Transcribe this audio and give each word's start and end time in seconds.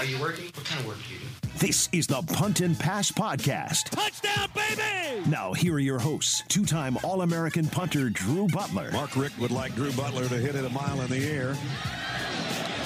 Are 0.00 0.04
you 0.06 0.18
working? 0.18 0.46
What 0.54 0.64
kind 0.64 0.80
of 0.80 0.86
work 0.86 0.96
do 1.06 1.12
you 1.12 1.20
do? 1.20 1.48
This 1.58 1.90
is 1.92 2.06
the 2.06 2.22
Punt 2.22 2.62
and 2.62 2.78
Pass 2.78 3.12
Podcast. 3.12 3.90
Touchdown, 3.90 4.48
baby! 4.54 5.28
Now, 5.28 5.52
here 5.52 5.74
are 5.74 5.78
your 5.78 5.98
hosts 5.98 6.42
two 6.48 6.64
time 6.64 6.96
All 7.04 7.20
American 7.20 7.66
punter 7.66 8.08
Drew 8.08 8.48
Butler. 8.48 8.90
Mark 8.92 9.14
Richt 9.14 9.38
would 9.38 9.50
like 9.50 9.74
Drew 9.74 9.92
Butler 9.92 10.26
to 10.26 10.38
hit 10.38 10.54
it 10.54 10.64
a 10.64 10.70
mile 10.70 11.02
in 11.02 11.10
the 11.10 11.22
air. 11.22 11.54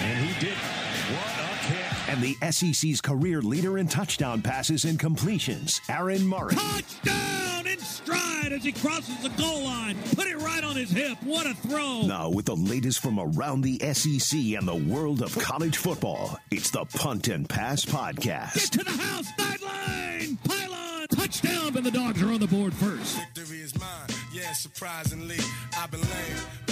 And 0.01 0.27
he 0.29 0.41
did. 0.45 0.55
What 0.57 1.23
a 1.23 1.29
kick. 1.29 1.34
And 2.09 2.21
the 2.23 2.37
SEC's 2.51 3.01
career 3.01 3.41
leader 3.41 3.79
in 3.79 3.89
touchdown 3.89 4.43
passes 4.43 4.85
and 4.85 4.99
completions, 4.99 5.81
Aaron 5.89 6.27
Murray. 6.27 6.55
Touchdown 6.55 7.67
in 7.67 7.79
stride 7.79 8.53
as 8.53 8.63
he 8.63 8.73
crosses 8.73 9.17
the 9.23 9.31
goal 9.31 9.65
line. 9.65 9.97
Put 10.15 10.27
it 10.27 10.37
right 10.37 10.63
on 10.63 10.77
his 10.77 10.91
hip. 10.91 11.17
What 11.23 11.47
a 11.47 11.55
throw. 11.55 12.03
Now, 12.03 12.29
with 12.29 12.47
the 12.47 12.57
latest 12.57 13.01
from 13.01 13.19
around 13.19 13.63
the 13.63 13.79
SEC 13.95 14.39
and 14.39 14.69
the 14.69 14.75
world 14.75 15.23
of 15.23 15.37
college 15.39 15.77
football, 15.79 16.39
it's 16.51 16.71
the 16.71 16.85
Punt 16.85 17.29
and 17.29 17.49
Pass 17.49 17.85
Podcast. 17.85 18.55
Get 18.55 18.73
to 18.73 18.85
the 18.85 18.91
house. 18.91 19.27
Sideline. 19.39 20.39
Pylon. 20.45 21.07
Touchdown. 21.09 21.77
And 21.77 21.85
the 21.87 21.91
dogs 21.91 22.23
are 22.23 22.33
on 22.33 22.41
the 22.41 22.47
board 22.47 22.73
first. 22.75 23.17
Victory 23.35 23.59
is 23.61 23.79
mine, 23.79 24.09
yeah, 24.33 24.53
surprisingly. 24.53 25.39
I've 25.77 25.91
been 25.91 26.01
lame, 26.01 26.11
waiting 26.11 26.37
for 26.37 26.57
your 26.57 26.64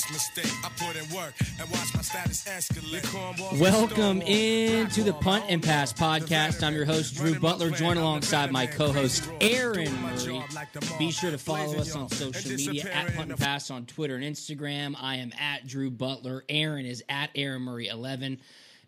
next 0.00 0.12
mistake. 0.12 0.52
I 0.64 0.68
put 0.70 0.96
in 0.96 1.14
work 1.14 1.34
and 1.58 1.70
watch 1.70 1.94
my 1.94 2.02
status 2.02 2.44
escalate. 2.44 3.58
Welcome 3.58 4.22
into 4.22 5.02
the 5.02 5.12
Punt 5.12 5.44
and 5.48 5.62
Pass 5.62 5.92
podcast. 5.92 6.62
I'm 6.62 6.74
your 6.74 6.84
host, 6.84 7.16
Drew. 7.16 7.38
Butler, 7.38 7.70
joined 7.70 7.98
alongside 7.98 8.52
my 8.52 8.66
co 8.66 8.92
host, 8.92 9.28
Aaron 9.40 9.92
Murray. 10.00 10.16
job 10.16 10.52
like 10.54 10.72
the 10.72 10.84
mob. 10.86 10.98
Be 10.98 11.10
sure 11.10 11.30
to 11.30 11.38
follow 11.38 11.76
us 11.76 11.94
on 11.94 12.08
social 12.08 12.52
media 12.52 12.90
at 12.92 13.14
Punt 13.14 13.30
and 13.30 13.38
Pass 13.38 13.70
on 13.70 13.86
Twitter 13.86 14.16
and 14.16 14.24
Instagram. 14.24 14.94
I 15.00 15.16
am 15.16 15.32
at 15.38 15.66
Drew 15.66 15.90
Butler. 15.90 16.44
Aaron 16.48 16.86
is 16.86 17.02
at 17.08 17.30
Aaron 17.34 17.62
Murray 17.62 17.88
11. 17.88 18.38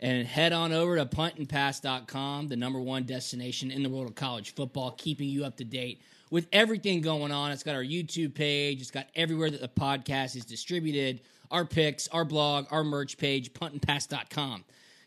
And 0.00 0.26
head 0.26 0.52
on 0.52 0.72
over 0.72 0.96
to 0.96 1.06
puntandpass.com, 1.06 2.48
the 2.48 2.56
number 2.56 2.80
one 2.80 3.04
destination 3.04 3.70
in 3.70 3.84
the 3.84 3.88
world 3.88 4.08
of 4.08 4.16
college 4.16 4.52
football, 4.52 4.90
keeping 4.90 5.28
you 5.28 5.44
up 5.44 5.56
to 5.58 5.64
date 5.64 6.00
with 6.32 6.48
everything 6.50 7.02
going 7.02 7.30
on. 7.30 7.52
It's 7.52 7.62
got 7.62 7.74
our 7.74 7.84
YouTube 7.84 8.34
page, 8.34 8.80
it's 8.80 8.90
got 8.90 9.06
everywhere 9.14 9.50
that 9.50 9.60
the 9.60 9.68
podcast 9.68 10.34
is 10.34 10.46
distributed, 10.46 11.20
our 11.50 11.66
picks, 11.66 12.08
our 12.08 12.24
blog, 12.24 12.66
our 12.70 12.82
merch 12.82 13.18
page, 13.18 13.52
puntandpass.com. 13.52 14.64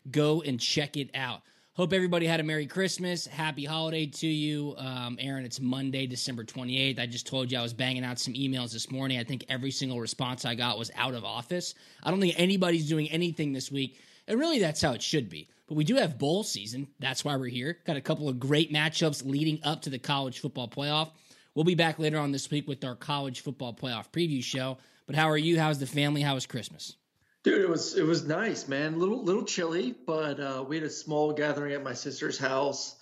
Go 0.08 0.40
and 0.42 0.60
check 0.60 0.96
it 0.96 1.10
out. 1.14 1.42
Hope 1.74 1.92
everybody 1.92 2.26
had 2.26 2.38
a 2.38 2.44
Merry 2.44 2.66
Christmas. 2.66 3.26
Happy 3.26 3.64
holiday 3.64 4.06
to 4.06 4.26
you. 4.28 4.76
Um, 4.78 5.18
Aaron, 5.20 5.44
it's 5.44 5.60
Monday, 5.60 6.06
December 6.06 6.44
28th. 6.44 7.00
I 7.00 7.06
just 7.06 7.26
told 7.26 7.50
you 7.50 7.58
I 7.58 7.62
was 7.62 7.74
banging 7.74 8.04
out 8.04 8.20
some 8.20 8.32
emails 8.32 8.72
this 8.72 8.88
morning. 8.88 9.18
I 9.18 9.24
think 9.24 9.44
every 9.48 9.72
single 9.72 10.00
response 10.00 10.44
I 10.44 10.54
got 10.54 10.78
was 10.78 10.92
out 10.94 11.14
of 11.14 11.24
office. 11.24 11.74
I 12.04 12.12
don't 12.12 12.20
think 12.20 12.34
anybody's 12.38 12.88
doing 12.88 13.10
anything 13.10 13.52
this 13.52 13.70
week. 13.72 14.00
And 14.28 14.38
really, 14.38 14.60
that's 14.60 14.80
how 14.80 14.92
it 14.92 15.02
should 15.02 15.28
be. 15.28 15.48
But 15.68 15.74
we 15.74 15.84
do 15.84 15.96
have 15.96 16.18
bowl 16.18 16.44
season. 16.44 16.88
That's 17.00 17.24
why 17.24 17.36
we're 17.36 17.48
here. 17.48 17.78
Got 17.86 17.96
a 17.96 18.00
couple 18.00 18.28
of 18.28 18.38
great 18.38 18.72
matchups 18.72 19.24
leading 19.24 19.58
up 19.64 19.82
to 19.82 19.90
the 19.90 19.98
college 19.98 20.38
football 20.38 20.68
playoff. 20.68 21.10
We'll 21.54 21.64
be 21.64 21.74
back 21.74 21.98
later 21.98 22.18
on 22.18 22.32
this 22.32 22.50
week 22.50 22.68
with 22.68 22.84
our 22.84 22.94
college 22.94 23.40
football 23.40 23.74
playoff 23.74 24.10
preview 24.12 24.44
show. 24.44 24.78
But 25.06 25.16
how 25.16 25.30
are 25.30 25.38
you? 25.38 25.58
How's 25.58 25.78
the 25.78 25.86
family? 25.86 26.20
How 26.20 26.34
was 26.34 26.46
Christmas? 26.46 26.96
Dude, 27.42 27.62
it 27.62 27.68
was 27.68 27.96
it 27.96 28.02
was 28.02 28.26
nice, 28.26 28.66
man. 28.66 28.98
Little 28.98 29.22
little 29.22 29.44
chilly, 29.44 29.94
but 30.04 30.40
uh, 30.40 30.64
we 30.66 30.76
had 30.76 30.84
a 30.84 30.90
small 30.90 31.32
gathering 31.32 31.72
at 31.74 31.82
my 31.82 31.94
sister's 31.94 32.36
house, 32.36 32.96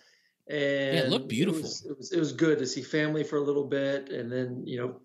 and 0.47 0.99
it 0.99 1.09
looked 1.09 1.29
beautiful. 1.29 1.61
It 1.61 1.63
was, 1.63 1.87
it 1.87 1.97
was 1.97 2.13
it 2.13 2.19
was 2.19 2.33
good 2.33 2.59
to 2.59 2.67
see 2.67 2.83
family 2.83 3.25
for 3.25 3.37
a 3.37 3.41
little 3.41 3.65
bit, 3.65 4.11
and 4.11 4.31
then 4.31 4.63
you 4.67 4.79
know, 4.79 5.01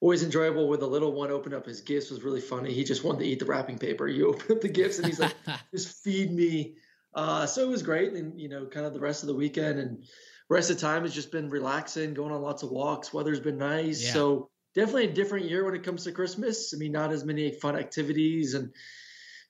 always 0.00 0.22
enjoyable 0.22 0.68
with 0.68 0.80
the 0.80 0.86
little 0.86 1.12
one 1.12 1.30
open 1.30 1.54
up 1.54 1.64
his 1.64 1.80
gifts 1.80 2.10
was 2.10 2.22
really 2.22 2.42
funny. 2.42 2.72
He 2.72 2.84
just 2.84 3.02
wanted 3.02 3.20
to 3.20 3.26
eat 3.26 3.38
the 3.38 3.46
wrapping 3.46 3.78
paper. 3.78 4.06
You 4.08 4.28
open 4.34 4.56
up 4.56 4.60
the 4.60 4.68
gifts, 4.68 4.98
and 4.98 5.06
he's 5.06 5.20
like, 5.20 5.34
"Just 5.74 6.04
feed 6.04 6.30
me." 6.30 6.74
Uh, 7.14 7.46
so 7.46 7.62
it 7.62 7.68
was 7.68 7.82
great, 7.82 8.12
and 8.12 8.40
you 8.40 8.48
know, 8.48 8.66
kind 8.66 8.86
of 8.86 8.94
the 8.94 9.00
rest 9.00 9.22
of 9.22 9.26
the 9.26 9.34
weekend 9.34 9.78
and 9.78 10.04
rest 10.48 10.70
of 10.70 10.76
the 10.76 10.82
time 10.82 11.02
has 11.02 11.14
just 11.14 11.30
been 11.30 11.50
relaxing, 11.50 12.14
going 12.14 12.32
on 12.32 12.42
lots 12.42 12.62
of 12.62 12.70
walks. 12.70 13.12
Weather's 13.12 13.40
been 13.40 13.58
nice, 13.58 14.02
Yeah. 14.04 14.12
so 14.12 14.50
definitely 14.74 15.06
a 15.08 15.12
different 15.12 15.50
year 15.50 15.64
when 15.64 15.74
it 15.74 15.82
comes 15.82 16.04
to 16.04 16.12
Christmas. 16.12 16.72
I 16.74 16.78
mean, 16.78 16.92
not 16.92 17.12
as 17.12 17.24
many 17.24 17.50
fun 17.52 17.76
activities, 17.76 18.54
and 18.54 18.72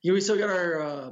you 0.03 0.11
know, 0.11 0.15
we 0.15 0.21
still 0.21 0.39
got 0.39 0.51
our 0.51 0.81
uh, 0.83 1.11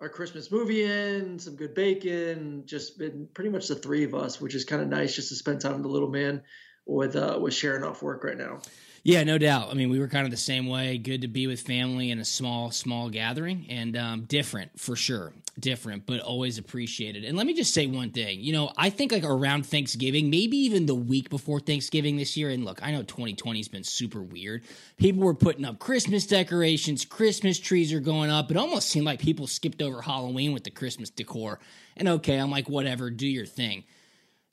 our 0.00 0.08
Christmas 0.08 0.52
movie 0.52 0.84
in, 0.84 1.38
some 1.40 1.56
good 1.56 1.74
bacon. 1.74 2.62
Just 2.66 2.98
been 2.98 3.28
pretty 3.34 3.50
much 3.50 3.66
the 3.66 3.74
three 3.74 4.04
of 4.04 4.14
us, 4.14 4.40
which 4.40 4.54
is 4.54 4.64
kind 4.64 4.80
of 4.82 4.88
nice 4.88 5.16
just 5.16 5.30
to 5.30 5.34
spend 5.34 5.60
time 5.60 5.74
with 5.74 5.82
the 5.82 5.88
little 5.88 6.10
man 6.10 6.42
with 6.86 7.16
uh, 7.16 7.38
with 7.40 7.54
Sharon 7.54 7.82
off 7.82 8.02
work 8.02 8.22
right 8.22 8.38
now. 8.38 8.60
Yeah, 9.08 9.24
no 9.24 9.38
doubt. 9.38 9.70
I 9.70 9.72
mean, 9.72 9.88
we 9.88 10.00
were 10.00 10.08
kind 10.08 10.26
of 10.26 10.30
the 10.30 10.36
same 10.36 10.66
way. 10.66 10.98
Good 10.98 11.22
to 11.22 11.28
be 11.28 11.46
with 11.46 11.62
family 11.62 12.10
in 12.10 12.18
a 12.18 12.26
small, 12.26 12.70
small 12.70 13.08
gathering, 13.08 13.64
and 13.70 13.96
um, 13.96 14.24
different 14.24 14.78
for 14.78 14.96
sure. 14.96 15.32
Different, 15.58 16.04
but 16.04 16.20
always 16.20 16.58
appreciated. 16.58 17.24
And 17.24 17.34
let 17.34 17.46
me 17.46 17.54
just 17.54 17.72
say 17.72 17.86
one 17.86 18.10
thing. 18.10 18.42
You 18.42 18.52
know, 18.52 18.70
I 18.76 18.90
think 18.90 19.10
like 19.10 19.24
around 19.24 19.64
Thanksgiving, 19.64 20.28
maybe 20.28 20.58
even 20.58 20.84
the 20.84 20.94
week 20.94 21.30
before 21.30 21.58
Thanksgiving 21.58 22.18
this 22.18 22.36
year. 22.36 22.50
And 22.50 22.66
look, 22.66 22.82
I 22.82 22.90
know 22.92 23.02
2020 23.02 23.58
has 23.58 23.68
been 23.68 23.82
super 23.82 24.20
weird. 24.20 24.64
People 24.98 25.22
were 25.22 25.32
putting 25.32 25.64
up 25.64 25.78
Christmas 25.78 26.26
decorations, 26.26 27.06
Christmas 27.06 27.58
trees 27.58 27.94
are 27.94 28.00
going 28.00 28.28
up. 28.28 28.50
It 28.50 28.58
almost 28.58 28.90
seemed 28.90 29.06
like 29.06 29.20
people 29.20 29.46
skipped 29.46 29.80
over 29.80 30.02
Halloween 30.02 30.52
with 30.52 30.64
the 30.64 30.70
Christmas 30.70 31.08
decor. 31.08 31.60
And 31.96 32.08
okay, 32.08 32.36
I'm 32.36 32.50
like, 32.50 32.68
whatever, 32.68 33.08
do 33.08 33.26
your 33.26 33.46
thing. 33.46 33.84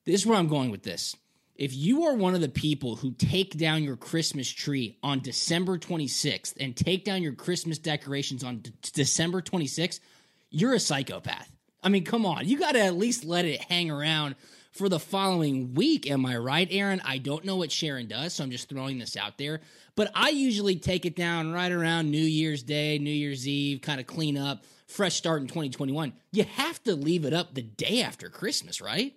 This 0.05 0.21
is 0.21 0.25
where 0.25 0.37
I'm 0.37 0.47
going 0.47 0.71
with 0.71 0.83
this. 0.83 1.13
If 1.55 1.73
you 1.73 2.03
are 2.03 2.15
one 2.15 2.35
of 2.35 2.41
the 2.41 2.49
people 2.49 2.97
who 2.97 3.11
take 3.11 3.57
down 3.57 3.83
your 3.83 3.95
Christmas 3.95 4.49
tree 4.49 4.97
on 5.01 5.21
December 5.21 5.77
26th 5.77 6.53
and 6.59 6.75
take 6.75 7.05
down 7.05 7.23
your 7.23 7.33
Christmas 7.33 7.77
decorations 7.77 8.43
on 8.43 8.57
D- 8.57 8.73
December 8.93 9.41
26th, 9.41 10.01
you're 10.49 10.73
a 10.73 10.79
psychopath. 10.79 11.49
I 11.81 11.89
mean, 11.89 12.03
come 12.03 12.25
on. 12.25 12.47
You 12.47 12.59
got 12.59 12.73
to 12.73 12.81
at 12.81 12.97
least 12.97 13.23
let 13.23 13.45
it 13.45 13.61
hang 13.61 13.89
around 13.89 14.35
for 14.71 14.89
the 14.89 14.99
following 14.99 15.73
week. 15.73 16.09
Am 16.11 16.25
I 16.25 16.35
right, 16.35 16.67
Aaron? 16.71 17.01
I 17.05 17.19
don't 17.19 17.45
know 17.45 17.55
what 17.55 17.71
Sharon 17.71 18.07
does, 18.07 18.33
so 18.33 18.43
I'm 18.43 18.51
just 18.51 18.67
throwing 18.67 18.97
this 18.97 19.15
out 19.15 19.37
there. 19.37 19.61
But 19.95 20.11
I 20.13 20.29
usually 20.29 20.75
take 20.75 21.05
it 21.05 21.15
down 21.15 21.53
right 21.53 21.71
around 21.71 22.11
New 22.11 22.17
Year's 22.17 22.63
Day, 22.63 22.97
New 22.97 23.11
Year's 23.11 23.47
Eve, 23.47 23.81
kind 23.81 24.01
of 24.01 24.07
clean 24.07 24.37
up, 24.37 24.65
fresh 24.87 25.15
start 25.15 25.41
in 25.41 25.47
2021. 25.47 26.11
You 26.33 26.43
have 26.43 26.83
to 26.83 26.95
leave 26.95 27.23
it 27.23 27.33
up 27.33 27.53
the 27.53 27.61
day 27.61 28.01
after 28.01 28.29
Christmas, 28.29 28.81
right? 28.81 29.15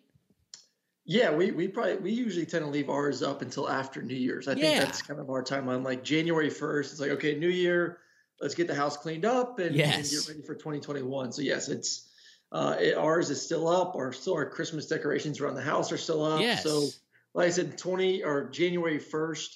Yeah, 1.10 1.34
we 1.34 1.52
we 1.52 1.69
probably 1.69 1.96
we 1.96 2.10
usually 2.12 2.44
tend 2.44 2.66
to 2.66 2.70
leave 2.70 2.91
ours 2.91 3.22
up 3.22 3.41
until 3.41 3.66
after 3.66 4.02
New 4.02 4.14
Year's. 4.14 4.46
I 4.46 4.54
think 4.54 4.78
that's 4.78 5.00
kind 5.00 5.19
of 5.19 5.30
our 5.30 5.42
timeline. 5.42 5.82
Like 5.82 6.04
January 6.04 6.50
first, 6.50 6.92
it's 6.92 7.00
like 7.00 7.12
okay, 7.12 7.34
New 7.34 7.48
Year, 7.48 7.98
let's 8.42 8.54
get 8.54 8.66
the 8.66 8.74
house 8.74 8.98
cleaned 8.98 9.24
up 9.24 9.58
and, 9.58 9.74
and 9.74 10.10
get 10.10 10.28
ready 10.28 10.42
for 10.42 10.54
2021. 10.54 11.32
So 11.32 11.41
yes, 11.41 11.70
it's 11.70 12.10
uh, 12.52 12.76
it, 12.78 12.94
ours 12.94 13.30
is 13.30 13.41
still 13.41 13.69
up. 13.69 13.96
Our 13.96 14.12
still 14.12 14.34
our 14.34 14.50
Christmas 14.50 14.84
decorations 14.84 15.41
around 15.41 15.54
the 15.54 15.62
house 15.62 15.92
are 15.92 15.96
still 15.96 16.22
up. 16.22 16.42
Yes. 16.42 16.62
So 16.62 16.88
like 17.32 17.46
I 17.46 17.50
said, 17.50 17.78
20 17.78 18.25
or 18.25 18.50
January 18.50 18.98
1st, 18.98 19.48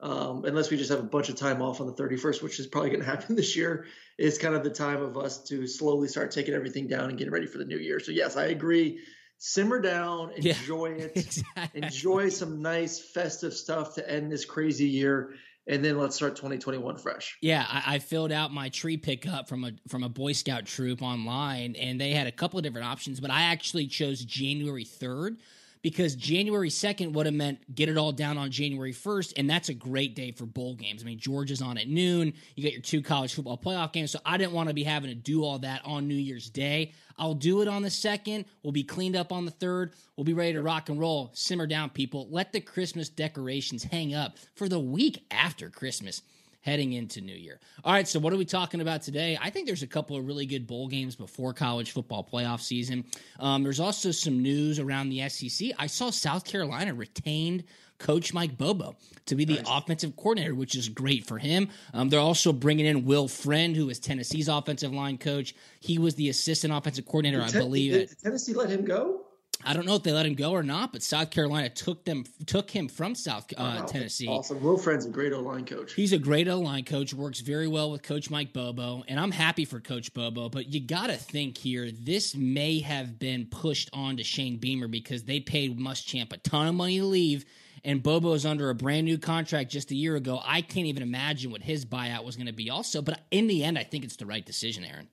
um, 0.00 0.44
unless 0.44 0.70
we 0.70 0.76
just 0.76 0.90
have 0.90 1.00
a 1.00 1.04
bunch 1.04 1.30
of 1.30 1.36
time 1.36 1.62
off 1.62 1.80
on 1.80 1.86
the 1.86 1.94
31st, 1.94 2.42
which 2.42 2.60
is 2.60 2.66
probably 2.66 2.90
going 2.90 3.00
to 3.04 3.06
happen 3.06 3.36
this 3.36 3.56
year, 3.56 3.86
is 4.18 4.36
kind 4.36 4.54
of 4.54 4.64
the 4.64 4.70
time 4.70 5.02
of 5.02 5.16
us 5.16 5.44
to 5.44 5.66
slowly 5.66 6.08
start 6.08 6.30
taking 6.30 6.52
everything 6.52 6.88
down 6.88 7.08
and 7.08 7.16
getting 7.16 7.32
ready 7.32 7.46
for 7.46 7.56
the 7.56 7.64
new 7.64 7.78
year. 7.78 8.00
So 8.00 8.12
yes, 8.12 8.36
I 8.36 8.46
agree. 8.46 9.00
Simmer 9.42 9.80
down, 9.80 10.32
Yeah. 10.38 10.52
enjoy 10.58 10.90
it 10.92 11.12
Exactly. 11.16 11.82
enjoy 11.82 12.28
some 12.28 12.60
nice 12.62 13.00
festive 13.00 13.54
stuff 13.54 13.94
to 13.94 14.08
end 14.08 14.30
this 14.30 14.44
crazy 14.44 14.86
year 14.86 15.34
and 15.66 15.84
then 15.84 15.98
let's 15.98 16.14
start 16.16 16.36
2021 16.36 16.98
fresh 16.98 17.36
Yeah, 17.40 17.64
I, 17.68 17.94
I 17.94 17.98
filled 18.00 18.32
out 18.32 18.52
my 18.52 18.68
tree 18.68 18.96
pickup 18.98 19.48
from 19.48 19.64
a 19.64 19.72
from 19.88 20.02
a 20.02 20.08
Boy 20.08 20.32
Scout 20.32 20.66
troop 20.66 21.00
online, 21.02 21.74
and 21.76 22.00
they 22.00 22.10
had 22.12 22.26
a 22.26 22.32
couple 22.32 22.58
of 22.58 22.64
different 22.64 22.86
options, 22.86 23.18
but 23.20 23.30
I 23.30 23.42
actually 23.42 23.86
chose 23.86 24.24
January 24.24 24.84
third 24.84 25.38
because 25.82 26.14
January 26.14 26.70
second 26.70 27.14
would 27.14 27.26
have 27.26 27.34
meant 27.34 27.74
get 27.74 27.88
it 27.88 27.96
all 27.96 28.12
down 28.12 28.36
on 28.38 28.50
January 28.50 28.92
first, 28.92 29.34
and 29.36 29.48
that's 29.48 29.68
a 29.68 29.74
great 29.74 30.14
day 30.14 30.32
for 30.32 30.46
bowl 30.46 30.74
games. 30.74 31.02
I 31.02 31.06
mean, 31.06 31.18
Georgia's 31.18 31.62
on 31.62 31.78
at 31.78 31.88
noon. 31.88 32.32
You 32.54 32.64
got 32.64 32.72
your 32.72 32.82
two 32.82 33.02
college 33.02 33.34
football 33.34 33.58
playoff 33.58 33.92
games, 33.92 34.10
so 34.10 34.18
I 34.24 34.36
didn't 34.36 34.52
want 34.52 34.68
to 34.68 34.74
be 34.74 34.84
having 34.84 35.10
to 35.10 35.14
do 35.14 35.44
all 35.44 35.58
that 35.60 35.80
on 35.84 36.08
New 36.08 36.14
Year's 36.14 36.50
Day. 36.50 36.92
I'll 37.18 37.34
do 37.34 37.60
it 37.60 37.68
on 37.68 37.82
the 37.82 37.90
second. 37.90 38.46
We'll 38.62 38.72
be 38.72 38.84
cleaned 38.84 39.16
up 39.16 39.32
on 39.32 39.44
the 39.44 39.50
third. 39.50 39.92
We'll 40.16 40.24
be 40.24 40.32
ready 40.32 40.54
to 40.54 40.62
rock 40.62 40.88
and 40.88 40.98
roll. 40.98 41.30
Simmer 41.34 41.66
down, 41.66 41.90
people. 41.90 42.28
Let 42.30 42.52
the 42.52 42.60
Christmas 42.60 43.08
decorations 43.08 43.84
hang 43.84 44.14
up 44.14 44.36
for 44.54 44.68
the 44.68 44.80
week 44.80 45.24
after 45.30 45.68
Christmas. 45.70 46.22
Heading 46.60 46.92
into 46.92 47.20
New 47.20 47.34
Year. 47.34 47.58
All 47.84 47.92
right, 47.92 48.06
so 48.06 48.18
what 48.18 48.32
are 48.32 48.36
we 48.36 48.44
talking 48.44 48.80
about 48.80 49.02
today? 49.02 49.38
I 49.40 49.50
think 49.50 49.66
there's 49.66 49.82
a 49.82 49.86
couple 49.86 50.16
of 50.16 50.26
really 50.26 50.46
good 50.46 50.66
bowl 50.66 50.88
games 50.88 51.16
before 51.16 51.52
college 51.52 51.92
football 51.92 52.26
playoff 52.30 52.60
season. 52.60 53.04
Um, 53.38 53.62
there's 53.62 53.80
also 53.80 54.10
some 54.10 54.42
news 54.42 54.78
around 54.78 55.08
the 55.10 55.28
SEC. 55.28 55.70
I 55.78 55.86
saw 55.86 56.10
South 56.10 56.44
Carolina 56.44 56.94
retained 56.94 57.64
coach 57.98 58.34
Mike 58.34 58.56
Bobo 58.58 58.96
to 59.26 59.36
be 59.36 59.44
the 59.44 59.56
nice. 59.56 59.66
offensive 59.68 60.16
coordinator, 60.16 60.54
which 60.54 60.74
is 60.74 60.88
great 60.88 61.24
for 61.26 61.38
him. 61.38 61.68
Um, 61.94 62.08
they're 62.08 62.18
also 62.18 62.52
bringing 62.52 62.86
in 62.86 63.04
Will 63.04 63.28
Friend, 63.28 63.76
who 63.76 63.90
is 63.90 64.00
Tennessee's 64.00 64.48
offensive 64.48 64.92
line 64.92 65.18
coach. 65.18 65.54
He 65.80 65.98
was 65.98 66.14
the 66.14 66.28
assistant 66.30 66.72
offensive 66.72 67.06
coordinator, 67.06 67.42
I 67.42 67.50
believe. 67.50 67.92
Did, 67.92 68.08
did 68.08 68.18
Tennessee 68.22 68.54
let 68.54 68.70
him 68.70 68.84
go? 68.84 69.26
I 69.64 69.74
don't 69.74 69.86
know 69.86 69.94
if 69.94 70.02
they 70.02 70.12
let 70.12 70.26
him 70.26 70.34
go 70.34 70.52
or 70.52 70.62
not, 70.62 70.92
but 70.92 71.02
South 71.02 71.30
Carolina 71.30 71.68
took 71.68 72.04
them 72.04 72.24
took 72.46 72.70
him 72.70 72.88
from 72.88 73.14
South 73.14 73.46
uh, 73.56 73.78
wow, 73.80 73.86
Tennessee. 73.86 74.26
Awesome. 74.26 74.62
Will 74.62 74.78
Friend's 74.78 75.06
a 75.06 75.10
great 75.10 75.32
O 75.32 75.40
line 75.40 75.66
coach. 75.66 75.92
He's 75.92 76.12
a 76.12 76.18
great 76.18 76.48
O 76.48 76.58
line 76.58 76.84
coach. 76.84 77.12
Works 77.12 77.40
very 77.40 77.68
well 77.68 77.90
with 77.90 78.02
Coach 78.02 78.30
Mike 78.30 78.52
Bobo, 78.52 79.04
and 79.08 79.20
I'm 79.20 79.30
happy 79.30 79.64
for 79.64 79.80
Coach 79.80 80.14
Bobo. 80.14 80.48
But 80.48 80.72
you 80.72 80.80
got 80.80 81.08
to 81.08 81.16
think 81.16 81.58
here, 81.58 81.90
this 81.90 82.34
may 82.34 82.80
have 82.80 83.18
been 83.18 83.46
pushed 83.46 83.90
on 83.92 84.16
to 84.16 84.24
Shane 84.24 84.56
Beamer 84.56 84.88
because 84.88 85.24
they 85.24 85.40
paid 85.40 85.78
Muschamp 85.78 86.32
a 86.32 86.38
ton 86.38 86.66
of 86.66 86.74
money 86.74 86.98
to 86.98 87.04
leave, 87.04 87.44
and 87.84 88.02
Bobo 88.02 88.32
is 88.32 88.46
under 88.46 88.70
a 88.70 88.74
brand 88.74 89.04
new 89.04 89.18
contract 89.18 89.70
just 89.70 89.90
a 89.90 89.94
year 89.94 90.16
ago. 90.16 90.40
I 90.44 90.62
can't 90.62 90.86
even 90.86 91.02
imagine 91.02 91.50
what 91.50 91.62
his 91.62 91.84
buyout 91.84 92.24
was 92.24 92.36
going 92.36 92.46
to 92.46 92.52
be. 92.52 92.70
Also, 92.70 93.02
but 93.02 93.20
in 93.30 93.46
the 93.46 93.64
end, 93.64 93.78
I 93.78 93.84
think 93.84 94.04
it's 94.04 94.16
the 94.16 94.26
right 94.26 94.44
decision, 94.44 94.84
Aaron. 94.84 95.08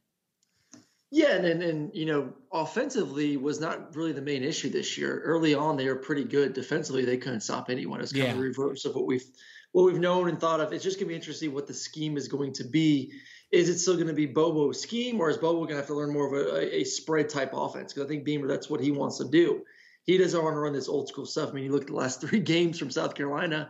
Yeah, 1.09 1.35
and, 1.35 1.45
and, 1.45 1.63
and 1.63 1.95
you 1.95 2.05
know, 2.05 2.33
offensively 2.51 3.37
was 3.37 3.61
not 3.61 3.95
really 3.95 4.11
the 4.11 4.21
main 4.21 4.43
issue 4.43 4.69
this 4.69 4.97
year. 4.97 5.21
Early 5.23 5.53
on, 5.53 5.77
they 5.77 5.87
were 5.87 5.95
pretty 5.95 6.25
good. 6.25 6.53
Defensively, 6.53 7.05
they 7.05 7.17
couldn't 7.17 7.41
stop 7.41 7.69
anyone. 7.69 8.01
It's 8.01 8.11
kind 8.11 8.25
yeah. 8.25 8.31
of 8.31 8.37
the 8.37 8.43
reverse 8.43 8.85
of 8.85 8.95
what 8.95 9.07
we've 9.07 9.25
what 9.71 9.83
we've 9.83 9.99
known 9.99 10.27
and 10.27 10.39
thought 10.39 10.59
of. 10.59 10.73
It's 10.73 10.83
just 10.83 10.99
gonna 10.99 11.09
be 11.09 11.15
interesting 11.15 11.53
what 11.53 11.67
the 11.67 11.73
scheme 11.73 12.17
is 12.17 12.27
going 12.27 12.53
to 12.53 12.65
be. 12.65 13.13
Is 13.51 13.69
it 13.69 13.79
still 13.79 13.95
going 13.95 14.07
to 14.07 14.13
be 14.13 14.25
Bobo's 14.25 14.81
scheme, 14.81 15.21
or 15.21 15.29
is 15.29 15.37
Bobo 15.37 15.59
going 15.59 15.69
to 15.69 15.75
have 15.77 15.87
to 15.87 15.93
learn 15.93 16.11
more 16.11 16.27
of 16.27 16.33
a, 16.33 16.79
a 16.79 16.83
spread 16.83 17.29
type 17.29 17.51
offense? 17.53 17.93
Because 17.93 18.05
I 18.05 18.09
think 18.09 18.25
Beamer, 18.25 18.45
that's 18.45 18.69
what 18.69 18.81
he 18.81 18.91
wants 18.91 19.19
to 19.19 19.23
do. 19.23 19.63
He 20.03 20.17
doesn't 20.17 20.43
want 20.43 20.55
to 20.55 20.59
run 20.59 20.73
this 20.73 20.89
old 20.89 21.07
school 21.07 21.25
stuff. 21.25 21.51
I 21.51 21.53
mean, 21.53 21.63
you 21.63 21.71
look 21.71 21.83
at 21.83 21.87
the 21.87 21.93
last 21.93 22.19
three 22.27 22.41
games 22.41 22.77
from 22.77 22.91
South 22.91 23.15
Carolina 23.15 23.69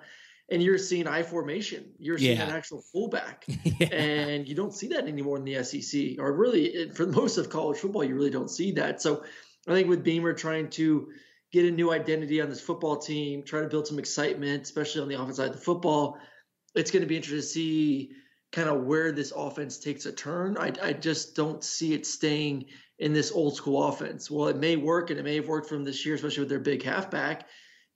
and 0.50 0.64
you're 0.64 0.78
seeing 0.78 1.08
I 1.08 1.24
formation. 1.24 1.92
You're 2.00 2.18
seeing 2.18 2.38
yeah. 2.38 2.48
an 2.48 2.56
actual 2.56 2.82
fullback, 2.82 3.46
yeah. 3.64 3.88
and 3.88 4.48
you 4.48 4.56
don't 4.56 4.74
see 4.74 4.88
that 4.88 5.08
anymore 5.08 5.38
in 5.38 5.44
the 5.44 5.64
SEC, 5.64 6.20
or 6.20 6.34
really 6.34 6.90
for 6.92 7.06
most 7.06 7.38
of 7.38 7.50
college 7.50 7.78
football, 7.78 8.04
you 8.04 8.16
really 8.16 8.30
don't 8.30 8.50
see 8.50 8.72
that. 8.74 9.02
So 9.02 9.24
I 9.68 9.72
think 9.72 9.90
with 9.90 10.04
Beamer 10.04 10.34
trying 10.34 10.70
to 10.72 11.10
get 11.52 11.66
a 11.66 11.72
new 11.72 11.92
identity 11.92 12.42
on 12.42 12.50
this 12.50 12.62
football 12.62 12.98
team, 12.98 13.44
try 13.44 13.62
to 13.62 13.68
build 13.68 13.88
some 13.88 14.00
excitement, 14.00 14.64
especially 14.64 15.02
on 15.02 15.08
the 15.08 15.16
offense 15.16 15.38
side 15.38 15.50
of 15.50 15.56
the 15.56 15.62
football, 15.62 16.18
it's 16.76 16.92
going 16.92 17.02
to 17.02 17.08
be 17.08 17.16
interesting 17.16 17.40
to 17.40 17.48
see 17.48 18.12
kind 18.52 18.70
of 18.70 18.84
where 18.84 19.12
this 19.12 19.32
offense 19.36 19.78
takes 19.78 20.06
a 20.06 20.12
turn. 20.12 20.58
I, 20.58 20.72
I 20.82 20.94
just 20.94 21.36
don't 21.36 21.64
see 21.64 21.94
it 21.94 22.06
staying 22.06 22.66
in 23.00 23.14
this 23.14 23.32
old 23.32 23.56
school 23.56 23.84
offense. 23.84 24.32
Well, 24.32 24.48
it 24.48 24.58
may 24.58 24.76
work, 24.76 25.10
and 25.10 25.20
it 25.20 25.24
may 25.24 25.36
have 25.36 25.48
worked 25.48 25.70
from 25.70 25.84
this 25.84 26.06
year, 26.06 26.16
especially 26.16 26.42
with 26.42 26.50
their 26.50 26.60
big 26.60 26.84
halfback 26.84 27.48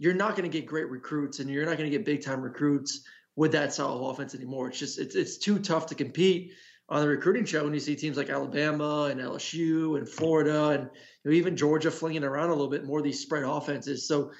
you're 0.02 0.16
not 0.16 0.36
going 0.36 0.50
to 0.50 0.58
get 0.58 0.66
great 0.66 0.90
recruits 0.90 1.38
and 1.38 1.48
you're 1.48 1.64
not 1.64 1.78
going 1.78 1.90
to 1.90 1.96
get 1.96 2.04
big 2.04 2.24
time 2.24 2.42
recruits 2.42 3.02
with 3.36 3.52
that 3.52 3.72
style 3.72 3.98
of 3.98 4.02
offense 4.02 4.34
anymore. 4.34 4.70
It's 4.70 4.80
just 4.80 4.98
it's 4.98 5.14
it's 5.14 5.38
too 5.38 5.60
tough 5.60 5.86
to 5.88 5.96
compete 5.96 6.54
on 6.90 7.04
the 7.04 7.08
recruiting 7.08 7.46
show 7.46 7.64
when 7.64 7.76
you 7.76 7.80
see 7.80 7.96
teams 7.96 8.18
like 8.18 8.32
Alabama 8.32 9.10
and 9.12 9.22
LSU 9.22 10.00
and 10.00 10.10
Florida 10.10 10.70
and 10.70 10.90
you 11.24 11.30
know, 11.30 11.38
even 11.38 11.56
Georgia 11.56 11.92
flinging 11.92 12.24
around 12.24 12.50
a 12.50 12.54
little 12.54 12.72
bit 12.72 12.84
more 12.84 13.04
these 13.04 13.20
spread 13.20 13.44
offenses. 13.44 14.08
So 14.08 14.32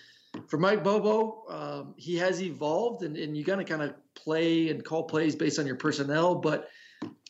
for 0.48 0.58
Mike 0.58 0.84
Bobo, 0.84 1.44
um, 1.48 1.94
he 1.96 2.18
has 2.18 2.42
evolved 2.42 3.04
and, 3.04 3.16
and 3.16 3.38
you 3.38 3.44
got 3.44 3.58
to 3.58 3.64
kind 3.64 3.84
of 3.84 3.94
play 4.16 4.70
and 4.70 4.84
call 4.84 5.04
plays 5.04 5.36
based 5.36 5.60
on 5.60 5.68
your 5.68 5.76
personnel. 5.76 6.34
But 6.34 6.70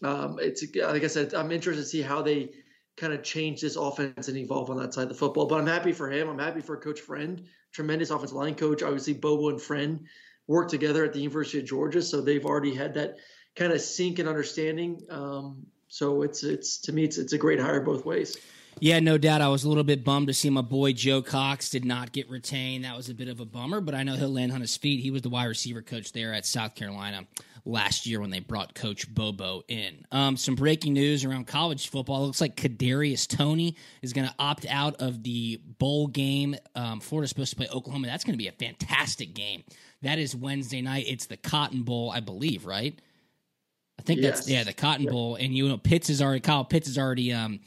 um, 0.04 0.38
it's 0.40 0.64
like 0.74 1.04
I 1.04 1.08
said, 1.08 1.34
I'm 1.34 1.52
interested 1.52 1.84
to 1.84 1.90
see 1.90 2.02
how 2.02 2.22
they 2.22 2.52
kind 2.98 3.14
of 3.14 3.24
change 3.24 3.62
this 3.62 3.76
offense 3.76 4.28
and 4.28 4.38
evolve 4.38 4.70
on 4.70 4.78
that 4.78 4.94
side 4.94 5.04
of 5.04 5.10
the 5.10 5.16
football. 5.16 5.48
But 5.48 5.60
I'm 5.60 5.68
happy 5.68 5.92
for 5.92 6.12
him. 6.12 6.30
I'm 6.30 6.40
happy 6.40 6.62
for 6.62 6.78
Coach 6.78 7.00
Friend 7.00 7.42
tremendous 7.72 8.10
offensive 8.10 8.36
line 8.36 8.56
coach. 8.56 8.84
Obviously, 8.84 9.14
Bobo 9.14 9.50
and 9.50 9.62
Friend 9.62 10.06
worked 10.48 10.72
together 10.72 11.06
at 11.06 11.14
the 11.14 11.20
University 11.20 11.60
of 11.60 11.66
Georgia, 11.66 12.02
so 12.02 12.22
they've 12.22 12.46
already 12.46 12.74
had 12.74 12.94
that 12.96 13.18
kind 13.56 13.72
of 13.72 13.82
sync 13.82 14.20
and 14.20 14.28
understanding. 14.28 15.02
Um, 15.10 15.66
so 15.88 16.22
it's 16.22 16.44
it's 16.44 16.80
to 16.80 16.94
me 16.94 17.04
it's 17.04 17.18
it's 17.18 17.34
a 17.34 17.38
great 17.38 17.60
hire 17.60 17.82
both 17.82 18.06
ways. 18.06 18.38
Yeah, 18.80 19.00
no 19.00 19.18
doubt. 19.18 19.42
I 19.42 19.48
was 19.50 19.64
a 19.64 19.70
little 19.70 19.84
bit 19.84 20.04
bummed 20.04 20.28
to 20.28 20.34
see 20.34 20.50
my 20.50 20.62
boy 20.62 20.94
Joe 20.94 21.22
Cox 21.22 21.70
did 21.70 21.86
not 21.86 22.12
get 22.12 22.30
retained. 22.30 22.86
That 22.86 22.98
was 22.98 23.10
a 23.10 23.14
bit 23.14 23.28
of 23.28 23.40
a 23.40 23.46
bummer, 23.46 23.80
but 23.80 23.94
I 23.94 24.04
know 24.04 24.16
he'll 24.16 24.30
land 24.30 24.52
on 24.52 24.62
his 24.62 24.76
feet. 24.76 25.02
He 25.02 25.12
was 25.12 25.22
the 25.22 25.30
wide 25.30 25.46
receiver 25.46 25.82
coach 25.82 26.14
there 26.14 26.34
at 26.34 26.46
South 26.46 26.74
Carolina 26.74 27.28
last 27.66 28.08
year 28.08 28.20
when 28.20 28.30
they 28.32 28.40
brought 28.40 28.74
Coach 28.74 29.14
Bobo 29.14 29.64
in. 29.68 30.06
Um, 30.12 30.36
some 30.38 30.56
breaking 30.56 30.94
news 30.94 31.26
around 31.26 31.48
college 31.48 31.90
football. 31.90 32.24
It 32.24 32.28
looks 32.28 32.42
like 32.42 32.56
Kadarius 32.56 33.28
Toney 33.28 33.76
is 34.02 34.14
going 34.14 34.28
to 34.28 34.34
opt 34.40 34.66
out 34.68 34.96
of 35.00 35.22
the 35.24 35.62
bowl 35.78 36.08
game. 36.08 36.56
Um, 36.76 37.00
Florida's 37.00 37.30
supposed 37.30 37.52
to 37.52 37.58
play 37.58 37.68
Oklahoma. 37.72 38.08
That's 38.08 38.24
going 38.24 38.34
to 38.34 38.44
be 38.44 38.48
a 38.48 38.52
fantastic 38.52 39.34
game. 39.34 39.64
That 40.02 40.18
is 40.18 40.36
Wednesday 40.36 40.82
night. 40.82 41.06
It's 41.08 41.28
the 41.28 41.38
Cotton 41.38 41.84
Bowl, 41.84 42.10
I 42.12 42.20
believe, 42.20 42.66
right? 42.66 43.00
I 44.02 44.04
think 44.04 44.22
yes. 44.22 44.40
that's 44.40 44.50
yeah, 44.50 44.64
the 44.64 44.74
Cotton 44.74 45.06
yeah. 45.06 45.12
Bowl. 45.12 45.36
And 45.36 45.56
you 45.56 45.70
know, 45.70 45.78
Pitts 45.78 46.10
is 46.10 46.24
already 46.24 46.40
Kyle 46.40 46.66
Pitts 46.66 46.88
is 46.88 46.98
already 46.98 47.32
um 47.32 47.60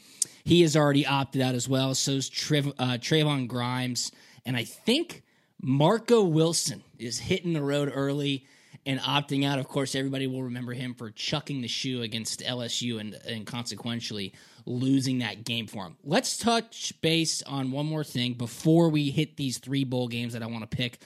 he 0.43 0.61
has 0.61 0.75
already 0.75 1.07
opted 1.07 1.41
out 1.41 1.55
as 1.55 1.69
well. 1.69 1.95
So's 1.95 2.29
Trev, 2.29 2.67
uh, 2.77 2.97
Trevon 2.99 3.47
Grimes, 3.47 4.11
and 4.45 4.57
I 4.57 4.65
think 4.65 5.23
Marco 5.61 6.23
Wilson 6.23 6.83
is 6.99 7.17
hitting 7.19 7.53
the 7.53 7.61
road 7.61 7.89
early 7.93 8.45
and 8.85 8.99
opting 8.99 9.45
out. 9.45 9.59
Of 9.59 9.69
course, 9.69 9.95
everybody 9.95 10.27
will 10.27 10.43
remember 10.43 10.73
him 10.73 10.93
for 10.93 11.09
chucking 11.09 11.61
the 11.61 11.69
shoe 11.69 12.01
against 12.01 12.41
LSU 12.41 12.99
and, 12.99 13.15
and 13.25 13.47
consequentially 13.47 14.33
losing 14.65 15.19
that 15.19 15.45
game 15.45 15.67
for 15.67 15.85
him. 15.85 15.95
Let's 16.03 16.37
touch 16.37 16.93
base 17.01 17.41
on 17.43 17.71
one 17.71 17.85
more 17.85 18.03
thing 18.03 18.33
before 18.33 18.89
we 18.89 19.09
hit 19.09 19.37
these 19.37 19.57
three 19.57 19.85
bowl 19.85 20.09
games 20.09 20.33
that 20.33 20.43
I 20.43 20.47
want 20.47 20.69
to 20.69 20.77
pick. 20.77 20.99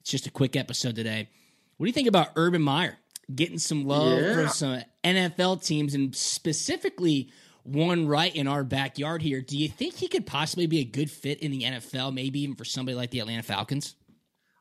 It's 0.00 0.10
just 0.10 0.26
a 0.26 0.30
quick 0.30 0.54
episode 0.54 0.94
today. 0.94 1.28
What 1.76 1.84
do 1.84 1.88
you 1.88 1.94
think 1.94 2.08
about 2.08 2.30
Urban 2.36 2.62
Meyer 2.62 2.96
getting 3.34 3.58
some 3.58 3.84
love 3.84 4.20
yeah. 4.20 4.34
for 4.34 4.48
some 4.48 4.80
NFL 5.04 5.64
teams 5.64 5.94
and 5.94 6.14
specifically 6.14 7.30
one 7.64 8.06
right 8.06 8.34
in 8.34 8.46
our 8.46 8.64
backyard 8.64 9.22
here? 9.22 9.40
Do 9.40 9.58
you 9.58 9.68
think 9.68 9.94
he 9.94 10.08
could 10.08 10.26
possibly 10.26 10.66
be 10.66 10.78
a 10.80 10.84
good 10.84 11.10
fit 11.10 11.40
in 11.40 11.50
the 11.50 11.62
NFL, 11.62 12.14
maybe 12.14 12.40
even 12.40 12.54
for 12.54 12.64
somebody 12.64 12.94
like 12.94 13.10
the 13.10 13.20
Atlanta 13.20 13.42
Falcons? 13.42 13.96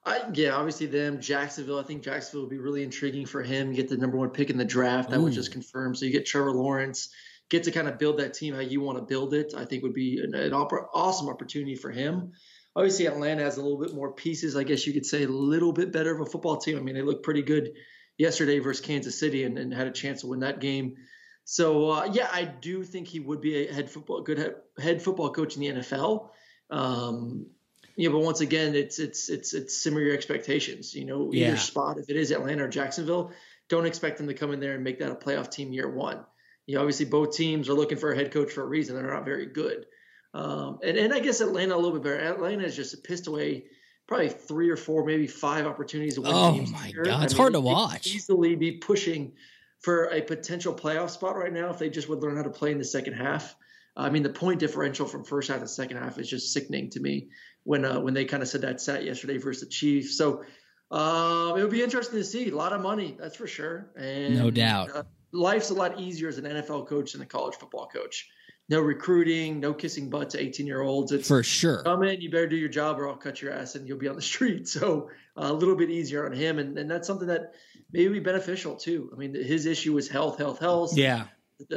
I, 0.06 0.22
yeah, 0.34 0.52
obviously 0.52 0.86
them, 0.86 1.20
Jacksonville. 1.20 1.80
I 1.80 1.84
think 1.84 2.04
Jacksonville 2.04 2.42
would 2.42 2.52
be 2.52 2.60
really 2.60 2.84
intriguing 2.84 3.26
for 3.26 3.42
him. 3.42 3.74
Get 3.74 3.90
the 3.90 3.98
number 3.98 4.18
one 4.18 4.30
pick 4.30 4.52
in 4.52 4.58
the 4.58 4.66
draft. 4.66 5.10
That 5.10 5.20
Ooh. 5.20 5.24
would 5.24 5.34
just 5.34 5.52
confirm. 5.52 5.96
So 5.96 6.06
you 6.06 6.12
get 6.12 6.28
Trevor 6.28 6.52
Lawrence, 6.52 7.10
get 7.50 7.64
to 7.64 7.72
kind 7.72 7.88
of 7.88 7.98
build 7.98 8.20
that 8.20 8.36
team 8.36 8.54
how 8.54 8.60
you 8.60 8.82
want 8.82 9.00
to 9.00 9.04
build 9.04 9.34
it. 9.34 9.54
I 9.58 9.66
think 9.66 9.82
would 9.82 9.94
be 9.94 10.20
an, 10.24 10.36
an 10.36 10.54
awesome 10.54 11.28
opportunity 11.28 11.76
for 11.76 11.90
him. 11.90 12.34
Obviously, 12.76 13.08
Atlanta 13.08 13.42
has 13.44 13.58
a 13.58 13.64
little 13.64 13.80
bit 13.80 13.96
more 13.96 14.12
pieces. 14.12 14.56
I 14.56 14.64
guess 14.64 14.86
you 14.86 14.94
could 14.94 15.06
say 15.06 15.24
a 15.24 15.28
little 15.28 15.72
bit 15.72 15.92
better 15.92 16.14
of 16.14 16.22
a 16.22 16.30
football 16.30 16.58
team. 16.58 16.78
I 16.78 16.82
mean, 16.82 16.94
they 16.94 17.02
look 17.02 17.24
pretty 17.24 17.42
good 17.42 17.72
yesterday 18.18 18.60
versus 18.60 18.86
Kansas 18.86 19.20
City 19.20 19.44
and, 19.44 19.58
and 19.58 19.74
had 19.74 19.88
a 19.88 19.92
chance 19.92 20.22
to 20.22 20.28
win 20.28 20.40
that 20.40 20.60
game. 20.60 20.98
So 21.44 21.90
uh, 21.92 22.10
yeah, 22.12 22.28
I 22.32 22.44
do 22.44 22.84
think 22.84 23.08
he 23.08 23.20
would 23.20 23.42
be 23.42 23.68
a 23.68 23.74
head 23.74 23.90
football 23.90 24.22
good 24.22 24.38
head, 24.38 24.56
head 24.80 25.02
football 25.02 25.30
coach 25.30 25.56
in 25.56 25.62
the 25.62 25.82
NFL. 25.82 26.30
Um, 26.70 27.48
yeah, 27.96 28.10
but 28.10 28.20
once 28.20 28.42
again, 28.42 28.76
it's 28.76 29.00
it's 29.00 29.30
it's 29.30 29.54
it's 29.54 29.82
simmer 29.82 30.02
your 30.02 30.14
expectations. 30.14 30.94
You 30.96 31.06
know, 31.06 31.32
either 31.34 31.52
yeah. 31.52 31.56
spot 31.56 31.98
if 32.00 32.10
it 32.10 32.16
is 32.16 32.32
Atlanta 32.32 32.66
or 32.66 32.68
Jacksonville, 32.68 33.32
don't 33.70 33.86
expect 33.86 34.18
them 34.18 34.28
to 34.28 34.34
come 34.34 34.52
in 34.52 34.60
there 34.60 34.74
and 34.74 34.84
make 34.84 35.00
that 35.00 35.12
a 35.12 35.16
playoff 35.16 35.52
team 35.52 35.72
year 35.72 35.90
one. 35.90 36.26
You 36.66 36.76
know, 36.76 36.82
obviously 36.82 37.06
both 37.06 37.36
teams 37.36 37.70
are 37.70 37.74
looking 37.74 38.00
for 38.00 38.12
a 38.12 38.16
head 38.16 38.32
coach 38.32 38.52
for 38.52 38.64
a 38.64 38.68
reason. 38.68 38.96
They're 38.96 39.14
not 39.14 39.24
very 39.24 39.46
good. 39.46 39.86
Um, 40.34 40.80
and 40.84 40.98
and 40.98 41.14
I 41.14 41.20
guess 41.20 41.42
Atlanta 41.42 41.76
a 41.76 41.78
little 41.78 41.94
bit 41.94 42.04
better. 42.04 42.20
Atlanta 42.20 42.64
is 42.66 42.76
just 42.76 43.04
pissed 43.04 43.28
away 43.28 43.66
probably 44.08 44.30
three 44.30 44.70
or 44.70 44.78
four, 44.78 45.06
maybe 45.06 45.28
five 45.28 45.66
opportunities 45.66 46.16
to 46.16 46.22
win 46.22 46.32
oh 46.34 46.54
games. 46.54 46.72
My 46.72 46.92
god, 46.92 47.24
it's 47.24 47.34
I 47.34 47.36
mean, 47.36 47.42
hard 47.42 47.54
to 47.54 47.62
watch. 47.62 48.08
Easily 48.08 48.56
be 48.56 48.74
pushing 48.74 49.34
for 49.80 50.06
a 50.06 50.22
potential 50.22 50.74
playoff 50.74 51.12
spot 51.12 51.36
right 51.36 51.54
now 51.54 51.70
if 51.70 51.80
they 51.80 51.90
just 51.90 52.10
would 52.10 52.22
learn 52.22 52.38
how 52.38 52.44
to 52.44 52.50
play 52.50 52.72
in 52.72 52.78
the 52.78 52.84
second 52.84 53.14
half. 53.14 53.56
I 53.98 54.10
mean, 54.10 54.24
the 54.24 54.30
point 54.30 54.60
differential 54.60 55.06
from 55.06 55.24
first 55.24 55.50
half 55.50 55.62
to 55.62 55.68
second 55.68 55.98
half 55.98 56.20
is 56.20 56.30
just 56.30 56.52
sickening 56.52 56.90
to 56.92 57.00
me 57.00 57.30
when 57.64 57.86
uh, 57.86 58.00
when 58.00 58.14
they 58.14 58.26
kind 58.26 58.44
of 58.44 58.50
said 58.50 58.62
that 58.62 58.82
sat 58.82 59.04
yesterday 59.06 59.38
versus 59.38 59.64
the 59.64 59.70
Chiefs. 59.70 60.18
So 60.18 60.44
um, 60.92 61.58
it 61.58 61.62
would 61.62 61.72
be 61.72 61.82
interesting 61.82 62.20
to 62.20 62.26
see. 62.26 62.50
A 62.50 62.56
lot 62.56 62.74
of 62.74 62.82
money, 62.82 63.16
that's 63.20 63.36
for 63.36 63.48
sure. 63.48 63.92
And 63.98 64.36
no 64.36 64.52
doubt, 64.52 64.96
uh, 64.96 65.04
life's 65.32 65.70
a 65.70 65.74
lot 65.74 66.00
easier 66.00 66.28
as 66.28 66.38
an 66.38 66.46
NFL 66.46 66.88
coach 66.88 67.14
than 67.14 67.22
a 67.22 67.26
college 67.26 67.56
football 67.56 67.88
coach. 67.88 68.30
No 68.68 68.80
recruiting, 68.82 69.60
no 69.60 69.74
kissing 69.74 70.10
butt 70.10 70.32
to 70.32 70.42
18 70.42 70.66
year 70.66 70.82
olds. 70.82 71.12
It's 71.12 71.28
for 71.28 71.44
sure. 71.44 71.84
Come 71.84 72.04
in, 72.04 72.20
you 72.20 72.32
better 72.32 72.48
do 72.48 72.56
your 72.56 72.70
job 72.70 73.00
or 73.00 73.08
I'll 73.08 73.16
cut 73.16 73.42
your 73.42 73.54
ass 73.54 73.76
and 73.76 73.88
you'll 73.88 74.00
be 74.00 74.08
on 74.08 74.16
the 74.16 74.22
street. 74.22 74.68
So 74.76 75.10
uh, 75.38 75.52
a 75.52 75.54
little 75.54 75.76
bit 75.76 75.90
easier 75.90 76.26
on 76.26 76.32
him. 76.32 76.60
And, 76.60 76.78
and 76.78 76.90
that's 76.90 77.08
something 77.08 77.28
that 77.28 77.54
maybe 77.92 78.14
be 78.14 78.20
beneficial 78.20 78.76
too. 78.76 79.12
I 79.14 79.18
mean, 79.18 79.34
his 79.36 79.66
issue 79.66 79.94
was 79.94 80.08
health, 80.08 80.38
health, 80.38 80.60
health. 80.60 80.98
Yeah. 80.98 81.26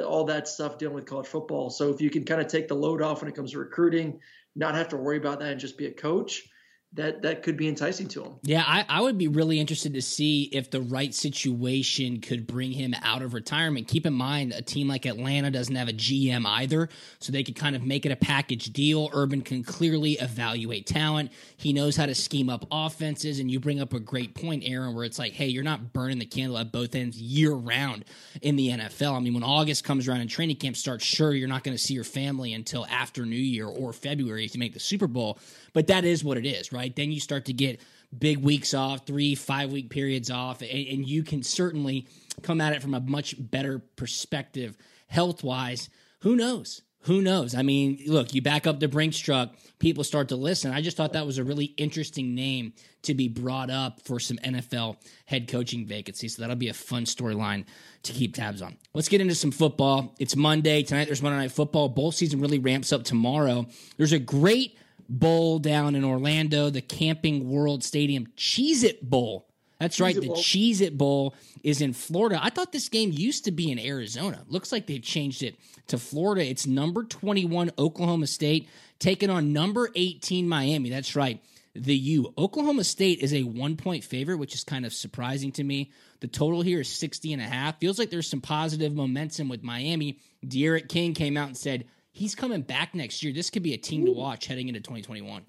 All 0.04 0.25
that 0.25 0.49
stuff 0.49 0.78
dealing 0.78 0.95
with 0.95 1.07
college 1.07 1.26
football. 1.26 1.71
So 1.71 1.90
if 1.90 2.00
you 2.00 2.11
can 2.11 2.25
kind 2.25 2.40
of 2.40 2.49
take 2.49 2.68
the 2.68 2.75
load 2.75 3.02
off 3.02 3.21
when 3.21 3.30
it 3.30 3.37
comes 3.37 3.52
to 3.52 3.59
recruiting, 3.59 4.21
not 4.57 4.75
have 4.75 4.88
to 4.88 4.97
worry 4.97 5.18
about 5.18 5.40
that 5.40 5.52
and 5.52 5.61
just 5.61 5.78
be 5.78 5.87
a 5.87 5.92
coach, 5.92 6.49
that 6.95 7.21
that 7.21 7.42
could 7.42 7.59
be 7.59 7.68
enticing 7.68 8.09
to 8.09 8.25
him. 8.25 8.33
Yeah, 8.42 8.64
I, 8.66 8.85
I 8.88 9.02
would 9.02 9.18
be 9.18 9.28
really 9.28 9.61
interested 9.61 9.92
to 9.92 10.00
see 10.00 10.45
if 10.45 10.71
the 10.71 10.80
right 10.80 11.14
situation 11.14 12.21
could 12.21 12.47
bring 12.47 12.73
him 12.73 12.95
out 13.02 13.21
of 13.21 13.35
retirement. 13.35 13.88
Keep 13.88 14.07
in 14.07 14.14
mind, 14.14 14.52
a 14.52 14.62
team 14.62 14.88
like 14.88 15.04
Atlanta 15.04 15.50
doesn't 15.50 15.75
have 15.75 15.88
a 15.88 15.92
GM 15.92 16.47
either, 16.47 16.88
so 17.21 17.30
they 17.30 17.42
could 17.42 17.57
kind 17.57 17.76
of 17.76 17.83
make 17.83 18.07
it 18.07 18.12
a 18.12 18.16
package 18.16 18.73
deal. 18.73 19.11
Urban 19.12 19.42
can 19.42 19.62
clearly 19.62 20.12
evaluate 20.12 20.87
talent. 20.87 21.30
He 21.59 21.75
knows 21.75 21.95
how 21.95 22.07
to 22.07 22.14
scheme 22.14 22.49
up 22.49 22.64
offenses, 22.71 23.38
and 23.38 23.50
you 23.50 23.61
bring 23.61 23.80
up 23.80 23.92
a 23.92 24.00
great 24.00 24.35
point, 24.35 24.62
Aaron, 24.66 24.95
where 24.95 25.04
it's 25.04 25.18
like, 25.18 25.35
hey, 25.35 25.47
you're 25.47 25.64
not 25.64 25.92
burning 25.92 26.18
the 26.18 26.26
candle 26.26 26.57
at 26.57 26.73
both 26.73 26.95
ends 26.95 27.21
year 27.21 27.52
round 27.52 28.07
in 28.40 28.57
the 28.57 28.71
NFL. 28.71 29.14
I 29.14 29.21
mean, 29.21 29.35
when 29.35 29.45
August 29.45 29.85
comes 29.85 30.09
around 30.09 30.23
and 30.23 30.30
training 30.30 30.57
camp 30.57 30.76
starts, 30.76 31.04
sure, 31.04 31.35
you're 31.35 31.49
not 31.49 31.64
going 31.64 31.76
to 31.76 31.83
see 31.83 31.92
your 31.92 32.04
family 32.04 32.54
until 32.54 32.87
after 32.87 33.26
New 33.26 33.37
Year 33.37 33.66
or 33.66 33.92
February 33.92 34.47
if 34.47 34.54
you 34.54 34.59
make 34.59 34.73
the 34.73 34.80
Super 34.80 35.07
Bowl, 35.07 35.38
but 35.75 35.88
that 35.88 36.07
is 36.07 36.25
what 36.25 36.38
it 36.38 36.47
is, 36.47 36.73
right? 36.78 36.94
Then 36.94 37.12
you 37.12 37.20
start 37.20 37.47
to 37.47 37.52
get 37.52 37.80
big 38.16 38.38
weeks 38.38 38.73
off, 38.73 39.06
three, 39.06 39.35
five 39.35 39.70
week 39.73 39.90
periods 39.90 40.30
off, 40.30 40.62
and, 40.62 40.70
and 40.70 41.06
you 41.06 41.23
can 41.23 41.42
certainly 41.42 42.06
come 42.42 42.61
at 42.61 42.73
it 42.73 42.80
from 42.80 42.94
a 42.94 43.00
much 43.00 43.35
better 43.38 43.80
perspective 43.97 44.76
health 45.08 45.42
wise. 45.42 45.90
Who 46.20 46.37
knows? 46.37 46.82
Who 47.02 47.23
knows? 47.23 47.54
I 47.54 47.62
mean, 47.62 48.00
look, 48.06 48.35
you 48.35 48.42
back 48.42 48.66
up 48.66 48.80
the 48.80 48.88
Brinks 48.88 49.18
truck, 49.18 49.54
people 49.78 50.04
start 50.04 50.28
to 50.28 50.37
listen. 50.37 50.73
I 50.73 50.82
just 50.82 50.97
thought 50.97 51.12
that 51.12 51.25
was 51.25 51.38
a 51.38 51.44
really 51.44 51.66
interesting 51.76 52.35
name 52.35 52.73
to 53.02 53.14
be 53.14 53.28
brought 53.28 53.70
up 53.70 54.00
for 54.02 54.18
some 54.18 54.37
NFL 54.38 54.97
head 55.25 55.49
coaching 55.49 55.87
vacancies. 55.87 56.37
So 56.37 56.42
that'll 56.42 56.56
be 56.56 56.68
a 56.68 56.75
fun 56.75 57.04
storyline 57.04 57.64
to 58.02 58.12
keep 58.12 58.35
tabs 58.35 58.61
on. 58.61 58.76
Let's 58.94 59.08
get 59.08 59.20
into 59.20 59.37
some 59.37 59.52
football. 59.52 60.16
It's 60.18 60.35
Monday. 60.35 60.82
Tonight 60.82 61.06
there's 61.06 61.23
Monday 61.23 61.38
Night 61.38 61.52
Football. 61.52 61.88
Bowl 61.88 62.11
season 62.11 62.40
really 62.40 62.58
ramps 62.58 62.92
up 62.92 63.04
tomorrow. 63.04 63.66
There's 63.97 64.12
a 64.12 64.18
great 64.18 64.76
bowl 65.08 65.58
down 65.58 65.94
in 65.94 66.04
Orlando, 66.04 66.70
the 66.70 66.82
Camping 66.82 67.48
World 67.48 67.82
Stadium 67.82 68.26
Cheez 68.36 68.84
It 68.84 69.08
Bowl. 69.08 69.46
That's 69.80 70.00
right. 70.00 70.14
The 70.14 70.30
Cheez 70.30 70.80
It 70.80 70.98
Bowl 70.98 71.34
is 71.62 71.80
in 71.80 71.92
Florida. 71.92 72.40
I 72.42 72.50
thought 72.50 72.72
this 72.72 72.88
game 72.88 73.12
used 73.12 73.44
to 73.44 73.52
be 73.52 73.70
in 73.70 73.78
Arizona. 73.78 74.42
Looks 74.48 74.72
like 74.72 74.86
they've 74.86 75.02
changed 75.02 75.42
it 75.42 75.56
to 75.86 75.98
Florida. 75.98 76.44
It's 76.44 76.66
number 76.66 77.04
21 77.04 77.70
Oklahoma 77.78 78.26
State 78.26 78.68
taking 78.98 79.30
on 79.30 79.52
number 79.52 79.88
18 79.94 80.48
Miami. 80.48 80.90
That's 80.90 81.14
right. 81.14 81.40
The 81.74 81.94
U. 81.94 82.34
Oklahoma 82.36 82.82
State 82.82 83.20
is 83.20 83.32
a 83.32 83.44
one 83.44 83.76
point 83.76 84.02
favorite, 84.02 84.38
which 84.38 84.54
is 84.54 84.64
kind 84.64 84.84
of 84.84 84.92
surprising 84.92 85.52
to 85.52 85.64
me. 85.64 85.92
The 86.20 86.26
total 86.26 86.62
here 86.62 86.80
is 86.80 86.88
60 86.88 87.32
and 87.32 87.42
a 87.42 87.46
half. 87.46 87.78
Feels 87.78 88.00
like 88.00 88.10
there's 88.10 88.28
some 88.28 88.40
positive 88.40 88.92
momentum 88.92 89.48
with 89.48 89.62
Miami. 89.62 90.18
D'Eriq 90.46 90.88
King 90.88 91.14
came 91.14 91.36
out 91.36 91.48
and 91.48 91.56
said, 91.56 91.84
he's 92.18 92.34
coming 92.34 92.62
back 92.62 92.94
next 92.94 93.22
year. 93.22 93.32
This 93.32 93.48
could 93.48 93.62
be 93.62 93.75
a 93.75 93.78
team 93.78 94.04
to 94.06 94.12
watch 94.12 94.46
heading 94.46 94.68
into 94.68 94.80
2021. 94.80 95.46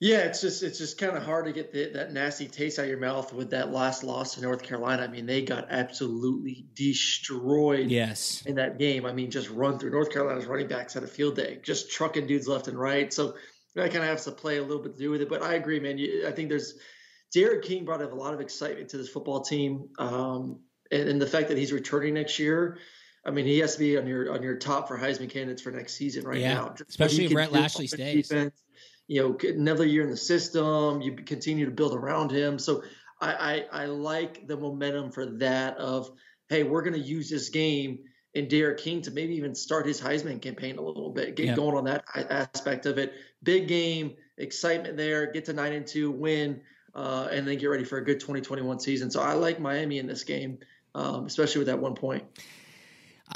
Yeah, 0.00 0.18
it's 0.18 0.40
just 0.40 0.62
it's 0.62 0.78
just 0.78 0.98
kind 0.98 1.16
of 1.16 1.22
hard 1.22 1.46
to 1.46 1.52
get 1.52 1.72
the, 1.72 1.90
that 1.94 2.12
nasty 2.12 2.46
taste 2.46 2.78
out 2.78 2.82
of 2.82 2.88
your 2.88 2.98
mouth 2.98 3.32
with 3.32 3.50
that 3.50 3.72
last 3.72 4.04
loss 4.04 4.34
to 4.34 4.42
North 4.42 4.62
Carolina. 4.62 5.02
I 5.02 5.06
mean, 5.06 5.24
they 5.24 5.42
got 5.42 5.68
absolutely 5.70 6.66
destroyed. 6.74 7.90
Yes, 7.90 8.42
in 8.44 8.56
that 8.56 8.78
game. 8.78 9.06
I 9.06 9.12
mean, 9.12 9.30
just 9.30 9.50
run 9.50 9.78
through 9.78 9.90
North 9.90 10.12
Carolina's 10.12 10.46
running 10.46 10.68
backs 10.68 10.94
had 10.94 11.04
a 11.04 11.08
field 11.08 11.36
day, 11.36 11.60
just 11.62 11.90
trucking 11.90 12.26
dudes 12.26 12.48
left 12.48 12.68
and 12.68 12.78
right. 12.78 13.12
So 13.12 13.34
that 13.76 13.92
kind 13.92 14.04
of 14.04 14.10
has 14.10 14.24
to 14.24 14.32
play 14.32 14.58
a 14.58 14.62
little 14.62 14.82
bit 14.82 14.96
to 14.96 14.98
do 14.98 15.10
with 15.10 15.22
it. 15.22 15.28
But 15.28 15.42
I 15.42 15.54
agree, 15.54 15.80
man. 15.80 15.96
You, 15.96 16.26
I 16.28 16.32
think 16.32 16.48
there's 16.48 16.74
D'Eriq 17.32 17.62
King 17.62 17.84
brought 17.84 18.02
up 18.02 18.12
a 18.12 18.16
lot 18.16 18.34
of 18.34 18.40
excitement 18.40 18.90
to 18.90 18.98
this 18.98 19.08
football 19.08 19.40
team, 19.40 19.88
um, 19.98 20.60
and, 20.90 21.08
and 21.08 21.22
the 21.22 21.26
fact 21.26 21.48
that 21.48 21.56
he's 21.56 21.72
returning 21.72 22.14
next 22.14 22.38
year. 22.38 22.78
I 23.26 23.30
mean, 23.30 23.46
he 23.46 23.58
has 23.60 23.74
to 23.74 23.78
be 23.78 23.96
on 23.96 24.06
your 24.06 24.32
on 24.32 24.42
your 24.42 24.56
top 24.56 24.88
for 24.88 24.98
Heisman 24.98 25.30
candidates 25.30 25.62
for 25.62 25.70
next 25.70 25.94
season 25.94 26.24
right 26.24 26.40
yeah, 26.40 26.54
now. 26.54 26.74
Especially 26.88 27.26
if 27.26 27.34
Rhett 27.34 27.52
Lashlee 27.52 27.86
stays. 27.86 28.28
Defense, 28.28 28.62
you 29.06 29.22
know, 29.22 29.48
another 29.48 29.86
year 29.86 30.02
in 30.02 30.10
the 30.10 30.16
system. 30.16 31.00
You 31.00 31.14
continue 31.16 31.64
to 31.64 31.70
build 31.70 31.94
around 31.94 32.30
him. 32.30 32.58
So 32.58 32.82
I 33.20 33.64
I, 33.72 33.82
I 33.82 33.86
like 33.86 34.46
the 34.46 34.56
momentum 34.56 35.10
for 35.10 35.26
that. 35.38 35.78
Of 35.78 36.10
hey, 36.48 36.62
we're 36.62 36.82
going 36.82 36.94
to 36.94 37.00
use 37.00 37.30
this 37.30 37.48
game 37.48 38.00
and 38.34 38.48
D'Eriq 38.48 38.78
King 38.78 39.02
to 39.02 39.10
maybe 39.10 39.34
even 39.36 39.54
start 39.54 39.86
his 39.86 40.00
Heisman 40.00 40.40
campaign 40.40 40.76
a 40.78 40.80
little 40.80 41.10
bit, 41.10 41.36
get 41.36 41.54
going 41.56 41.76
on 41.76 41.84
that 41.84 42.04
aspect 42.14 42.86
of 42.86 42.98
it. 42.98 43.12
Big 43.42 43.68
game, 43.68 44.14
excitement 44.38 44.96
there. 44.96 45.30
Get 45.30 45.44
to 45.46 45.52
nine 45.52 45.72
and 45.72 45.86
two, 45.86 46.10
win, 46.10 46.60
uh, 46.94 47.28
and 47.30 47.46
then 47.46 47.58
get 47.58 47.66
ready 47.66 47.84
for 47.84 47.98
a 47.98 48.04
good 48.04 48.20
2021 48.20 48.80
season. 48.80 49.10
So 49.10 49.22
I 49.22 49.34
like 49.34 49.60
Miami 49.60 49.98
in 49.98 50.06
this 50.06 50.24
game, 50.24 50.58
um, 50.94 51.26
especially 51.26 51.60
with 51.60 51.68
that 51.68 51.78
one 51.78 51.94
point. 51.94 52.24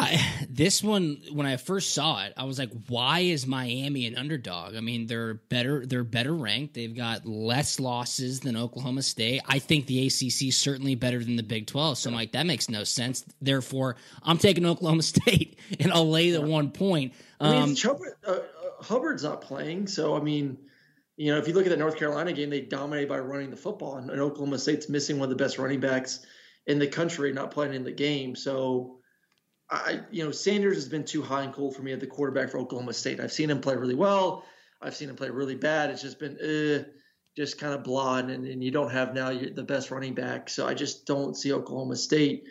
I, 0.00 0.47
this 0.49 0.81
one, 0.81 1.21
when 1.33 1.45
I 1.45 1.57
first 1.57 1.93
saw 1.93 2.25
it, 2.25 2.33
I 2.37 2.45
was 2.45 2.57
like, 2.57 2.71
"Why 2.87 3.21
is 3.21 3.49
Miami 3.49 4.07
an 4.07 4.17
underdog?" 4.17 4.76
I 4.76 4.81
mean, 4.81 5.09
they're 5.09 5.35
better. 5.35 5.85
They're 5.85 6.05
better 6.05 6.33
ranked. 6.33 6.75
They've 6.75 6.95
got 6.95 7.26
less 7.26 7.81
losses 7.81 8.38
than 8.40 8.57
Oklahoma 8.57 9.02
State. 9.02 9.43
I 9.47 9.59
think 9.59 9.87
the 9.87 10.07
ACC 10.07 10.45
is 10.45 10.57
certainly 10.57 10.95
better 10.95 11.25
than 11.25 11.35
the 11.35 11.43
Big 11.43 11.67
Twelve. 11.67 11.99
So 11.99 12.11
I'm 12.11 12.14
like, 12.14 12.33
that 12.33 12.47
makes 12.47 12.69
no 12.69 12.85
sense. 12.85 13.25
Therefore, 13.43 13.97
I'm 14.23 14.38
taking 14.38 14.64
Oklahoma 14.64 15.02
State, 15.02 15.59
and 15.81 15.93
I'll 15.93 16.09
lay 16.09 16.31
the 16.31 16.43
one 16.43 16.71
point. 16.71 17.12
Um, 17.40 17.57
I 17.57 17.67
mean, 17.67 17.76
Hubbard, 17.76 18.12
uh, 18.25 18.31
uh, 18.31 18.83
Hubbard's 18.83 19.25
not 19.25 19.40
playing, 19.40 19.88
so 19.88 20.17
I 20.17 20.21
mean, 20.21 20.59
you 21.17 21.33
know, 21.33 21.38
if 21.38 21.49
you 21.49 21.55
look 21.55 21.67
at 21.67 21.71
the 21.71 21.76
North 21.76 21.97
Carolina 21.97 22.33
game, 22.33 22.50
they 22.50 22.61
dominated 22.61 23.09
by 23.09 23.19
running 23.19 23.50
the 23.50 23.57
football, 23.57 23.97
and 23.97 24.11
Oklahoma 24.12 24.61
State's 24.61 24.88
missing 24.88 25.19
one 25.19 25.25
of 25.25 25.37
the 25.37 25.43
best 25.45 25.59
running 25.59 25.81
backs 25.81 26.25
in 26.69 26.78
the 26.78 26.87
country, 26.87 27.33
not 27.33 27.50
playing 27.50 27.75
in 27.75 27.83
the 27.83 27.90
game. 27.90 28.37
So 28.37 28.98
I, 29.71 30.01
you 30.11 30.25
know, 30.25 30.31
Sanders 30.31 30.77
has 30.77 30.89
been 30.89 31.05
too 31.05 31.23
high 31.23 31.43
and 31.43 31.53
cold 31.53 31.77
for 31.77 31.83
me 31.83 31.93
at 31.93 32.01
the 32.01 32.07
quarterback 32.07 32.51
for 32.51 32.59
Oklahoma 32.59 32.93
State. 32.95 33.21
I've 33.21 33.33
seen 33.33 33.51
him 33.51 33.61
play 33.61 33.77
really 33.77 33.95
well. 33.95 34.45
I've 34.81 34.97
seen 34.97 35.11
him 35.11 35.17
play 35.17 35.31
really 35.31 35.57
bad. 35.57 35.91
It's 35.91 36.03
just 36.03 36.19
been 36.19 36.39
uh, 36.39 36.89
just 37.37 37.59
kind 37.59 37.75
of 37.75 37.85
blah, 37.85 38.19
and, 38.19 38.31
and 38.31 38.65
you 38.65 38.71
don't 38.71 38.91
have 38.91 39.15
now 39.15 39.31
the 39.31 39.63
best 39.63 39.91
running 39.91 40.15
back. 40.15 40.49
So 40.49 40.67
I 40.67 40.75
just 40.75 41.07
don't 41.07 41.37
see 41.37 41.53
Oklahoma 41.53 41.97
State 41.97 42.45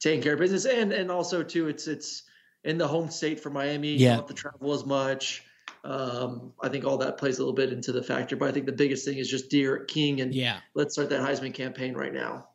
taking 0.00 0.22
care 0.22 0.34
of 0.34 0.38
business. 0.38 0.64
And 0.64 0.92
and 0.92 1.10
also 1.10 1.42
too, 1.42 1.68
it's 1.68 1.86
it's 1.86 2.22
in 2.64 2.78
the 2.78 2.88
home 2.88 3.10
state 3.10 3.40
for 3.40 3.50
Miami. 3.50 3.88
Yeah. 3.88 3.94
You 3.94 4.06
don't 4.08 4.16
have 4.16 4.26
to 4.28 4.34
travel 4.34 4.72
as 4.72 4.86
much. 4.86 5.44
Um, 5.84 6.52
I 6.62 6.68
think 6.68 6.84
all 6.84 6.98
that 6.98 7.18
plays 7.18 7.38
a 7.38 7.40
little 7.40 7.54
bit 7.54 7.72
into 7.72 7.92
the 7.92 8.02
factor. 8.02 8.36
But 8.36 8.48
I 8.48 8.52
think 8.52 8.66
the 8.66 8.72
biggest 8.72 9.04
thing 9.04 9.18
is 9.18 9.28
just 9.28 9.50
D'Eriq 9.50 9.88
King, 9.88 10.20
and 10.20 10.34
yeah, 10.34 10.58
let's 10.74 10.94
start 10.94 11.10
that 11.10 11.20
Heisman 11.20 11.52
campaign 11.52 11.94
right 11.94 12.12
now. 12.12 12.48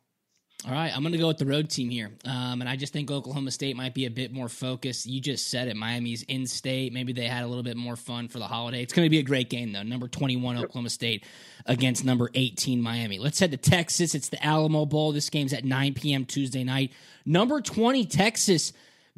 All 0.66 0.72
right, 0.72 0.90
I'm 0.92 1.02
going 1.02 1.12
to 1.12 1.18
go 1.18 1.28
with 1.28 1.38
the 1.38 1.46
road 1.46 1.70
team 1.70 1.88
here. 1.88 2.10
Um, 2.24 2.60
and 2.60 2.68
I 2.68 2.74
just 2.74 2.92
think 2.92 3.12
Oklahoma 3.12 3.52
State 3.52 3.76
might 3.76 3.94
be 3.94 4.06
a 4.06 4.10
bit 4.10 4.32
more 4.32 4.48
focused. 4.48 5.06
You 5.06 5.20
just 5.20 5.48
said 5.48 5.68
it. 5.68 5.76
Miami's 5.76 6.24
in 6.24 6.48
state. 6.48 6.92
Maybe 6.92 7.12
they 7.12 7.26
had 7.26 7.44
a 7.44 7.46
little 7.46 7.62
bit 7.62 7.76
more 7.76 7.94
fun 7.94 8.26
for 8.26 8.40
the 8.40 8.46
holiday. 8.48 8.82
It's 8.82 8.92
going 8.92 9.06
to 9.06 9.10
be 9.10 9.20
a 9.20 9.22
great 9.22 9.50
game, 9.50 9.70
though. 9.70 9.84
Number 9.84 10.08
21, 10.08 10.58
Oklahoma 10.58 10.90
State 10.90 11.24
against 11.66 12.04
number 12.04 12.28
18, 12.34 12.82
Miami. 12.82 13.20
Let's 13.20 13.38
head 13.38 13.52
to 13.52 13.56
Texas. 13.56 14.16
It's 14.16 14.30
the 14.30 14.44
Alamo 14.44 14.84
Bowl. 14.84 15.12
This 15.12 15.30
game's 15.30 15.52
at 15.52 15.64
9 15.64 15.94
p.m. 15.94 16.24
Tuesday 16.24 16.64
night. 16.64 16.92
Number 17.24 17.60
20, 17.60 18.04
Texas, 18.06 18.72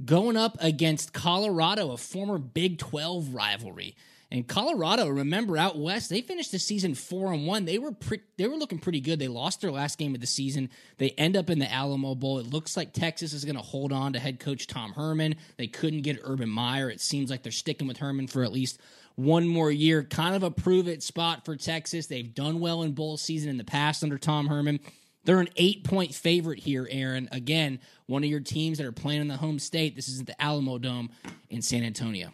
going 0.05 0.37
up 0.37 0.59
against 0.61 1.15
Colorado, 1.15 1.93
a 1.93 1.97
former 1.97 2.37
Big 2.37 2.77
12 2.77 3.33
rivalry. 3.33 3.97
And 4.33 4.47
Colorado, 4.47 5.09
remember 5.09 5.57
out 5.57 5.77
west, 5.77 6.09
they 6.09 6.21
finished 6.21 6.53
the 6.53 6.61
season 6.61 6.95
four 6.95 7.33
and 7.33 7.47
one. 7.49 7.65
They 7.65 7.79
were 7.79 7.91
pre- 7.91 8.21
they 8.37 8.47
were 8.47 8.57
looking 8.57 8.79
pretty 8.79 9.01
good. 9.01 9.19
They 9.19 9.27
lost 9.27 9.61
their 9.61 9.73
last 9.73 9.99
game 9.99 10.15
of 10.15 10.21
the 10.21 10.27
season. 10.27 10.71
They 10.99 11.11
end 11.11 11.37
up 11.37 11.51
in 11.51 11.59
the 11.59 11.71
Alamo 11.71 12.15
Bowl. 12.15 12.39
It 12.39 12.47
looks 12.47 12.77
like 12.77 12.93
Texas 12.93 13.33
is 13.33 13.45
going 13.45 13.57
to 13.57 13.63
hold 13.63 13.93
on 13.93 14.13
to 14.13 14.21
head 14.21 14.39
coach 14.39 14.69
Tom 14.69 14.93
Herman. 14.93 15.35
They 15.57 15.67
couldn't 15.67 16.03
get 16.03 16.21
Urban 16.23 16.49
Meyer. 16.49 16.89
It 16.89 17.01
seems 17.01 17.29
like 17.29 17.43
they're 17.43 17.51
sticking 17.51 17.89
with 17.89 17.97
Herman 17.97 18.29
for 18.29 18.45
at 18.45 18.53
least 18.53 18.81
one 19.17 19.49
more 19.49 19.71
year. 19.71 20.05
Kind 20.05 20.37
of 20.37 20.45
a 20.45 20.51
prove 20.51 20.87
it 20.87 21.03
spot 21.03 21.45
for 21.45 21.57
Texas. 21.57 22.07
They've 22.07 22.33
done 22.33 22.61
well 22.61 22.83
in 22.83 22.93
bowl 22.93 23.17
season 23.17 23.51
in 23.51 23.57
the 23.57 23.65
past 23.65 24.05
under 24.05 24.17
Tom 24.17 24.47
Herman. 24.47 24.79
They're 25.25 25.41
an 25.41 25.49
eight 25.57 25.83
point 25.83 26.15
favorite 26.15 26.61
here, 26.61 26.87
Aaron. 26.89 27.29
Again, 27.33 27.81
one 28.07 28.23
of 28.23 28.31
your 28.31 28.41
teams 28.41 28.79
that 28.79 28.87
are 28.87 28.93
playing 28.93 29.23
in 29.23 29.29
the 29.29 29.37
home 29.37 29.59
state. 29.59 29.97
This 29.97 30.09
isn't 30.09 30.29
the 30.29 30.41
Alamo 30.41 30.79
Dome 30.79 31.11
in 31.51 31.63
San 31.63 31.83
Antonio. 31.83 32.33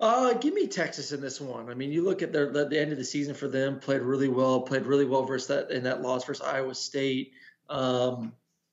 Uh, 0.00 0.32
give 0.32 0.54
me 0.54 0.66
Texas 0.66 1.12
in 1.12 1.20
this 1.20 1.40
one. 1.40 1.68
I 1.68 1.74
mean, 1.74 1.92
you 1.92 2.02
look 2.02 2.22
at 2.22 2.32
their 2.32 2.50
the 2.50 2.80
end 2.80 2.90
of 2.90 2.96
the 2.98 3.04
season 3.04 3.34
for 3.34 3.48
them, 3.48 3.78
played 3.78 4.00
really 4.00 4.28
well, 4.28 4.62
played 4.62 4.86
really 4.86 5.04
well 5.04 5.24
versus 5.24 5.48
that 5.48 5.70
in 5.70 5.82
that 5.84 6.00
loss 6.00 6.24
versus 6.24 6.44
Iowa 6.44 6.74
State. 6.74 7.32
Um, 7.68 8.32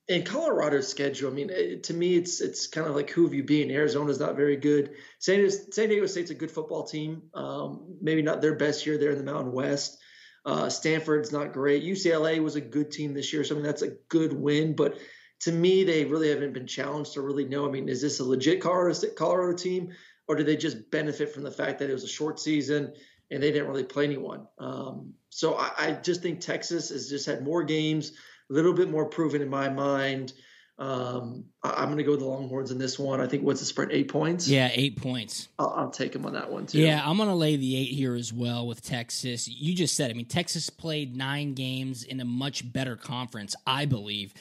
and 0.09 0.25
Colorado's 0.25 0.87
schedule, 0.87 1.29
I 1.29 1.33
mean, 1.33 1.49
it, 1.49 1.83
to 1.83 1.93
me, 1.93 2.15
it's 2.15 2.39
it's 2.39 2.67
kind 2.67 2.87
of 2.87 2.95
like 2.95 3.09
who 3.09 3.25
have 3.25 3.33
you 3.33 3.43
been? 3.43 3.69
Arizona's 3.69 4.21
not 4.21 4.37
very 4.37 4.55
good. 4.55 4.91
San 5.19 5.39
Diego, 5.39 5.53
San 5.69 5.89
Diego 5.89 6.05
State's 6.05 6.31
a 6.31 6.35
good 6.35 6.49
football 6.49 6.85
team. 6.85 7.23
Um, 7.33 7.97
maybe 7.99 8.21
not 8.21 8.41
their 8.41 8.55
best 8.55 8.85
year 8.85 8.97
there 8.97 9.11
in 9.11 9.17
the 9.17 9.29
Mountain 9.29 9.51
West. 9.51 9.97
Uh, 10.45 10.69
Stanford's 10.69 11.33
not 11.33 11.51
great. 11.51 11.83
UCLA 11.83 12.41
was 12.41 12.55
a 12.55 12.61
good 12.61 12.89
team 12.89 13.13
this 13.13 13.33
year, 13.33 13.43
so 13.43 13.53
I 13.53 13.57
mean 13.57 13.65
that's 13.65 13.81
a 13.81 13.97
good 14.07 14.31
win. 14.31 14.77
But 14.77 14.97
to 15.41 15.51
me, 15.51 15.83
they 15.83 16.05
really 16.05 16.29
haven't 16.29 16.53
been 16.53 16.67
challenged 16.67 17.13
to 17.13 17.21
really 17.21 17.43
know. 17.43 17.67
I 17.67 17.69
mean, 17.69 17.89
is 17.89 18.01
this 18.01 18.21
a 18.21 18.23
legit 18.23 18.61
Colorado 18.61 19.53
team? 19.53 19.93
Or 20.27 20.35
do 20.35 20.43
they 20.43 20.57
just 20.57 20.91
benefit 20.91 21.33
from 21.33 21.43
the 21.43 21.51
fact 21.51 21.79
that 21.79 21.89
it 21.89 21.93
was 21.93 22.03
a 22.03 22.07
short 22.07 22.39
season 22.39 22.93
and 23.31 23.41
they 23.41 23.51
didn't 23.51 23.67
really 23.67 23.83
play 23.83 24.05
anyone? 24.05 24.47
Um, 24.59 25.13
so 25.29 25.55
I, 25.55 25.71
I, 25.77 25.91
just 25.93 26.21
think 26.21 26.39
Texas 26.39 26.89
has 26.89 27.09
just 27.09 27.25
had 27.25 27.43
more 27.43 27.63
games, 27.63 28.11
a 28.49 28.53
little 28.53 28.73
bit 28.73 28.89
more 28.89 29.05
proven 29.05 29.41
in 29.41 29.49
my 29.49 29.69
mind. 29.69 30.33
Um, 30.79 31.45
I, 31.63 31.81
am 31.81 31.87
going 31.87 31.97
to 31.97 32.03
go 32.03 32.11
with 32.11 32.19
the 32.19 32.27
Longhorns 32.27 32.69
in 32.71 32.77
this 32.77 32.99
one. 32.99 33.19
I 33.19 33.27
think 33.27 33.43
what's 33.43 33.59
the 33.59 33.65
spread? 33.65 33.89
Eight 33.91 34.09
points. 34.09 34.47
Yeah, 34.47 34.69
eight 34.73 35.01
points. 35.01 35.47
I'll, 35.57 35.73
I'll 35.75 35.89
take 35.89 36.11
them 36.11 36.25
on 36.25 36.33
that 36.33 36.51
one 36.51 36.67
too. 36.67 36.79
Yeah, 36.79 37.01
I'm 37.03 37.17
going 37.17 37.29
to 37.29 37.35
lay 37.35 37.55
the 37.55 37.75
eight 37.75 37.93
here 37.93 38.15
as 38.15 38.31
well 38.31 38.67
with 38.67 38.83
Texas. 38.83 39.47
You 39.47 39.73
just 39.73 39.95
said. 39.95 40.11
I 40.11 40.13
mean, 40.13 40.27
Texas 40.27 40.69
played 40.69 41.15
nine 41.15 41.53
games 41.53 42.03
in 42.03 42.19
a 42.19 42.25
much 42.25 42.71
better 42.71 42.95
conference, 42.95 43.55
I 43.65 43.85
believe. 43.85 44.33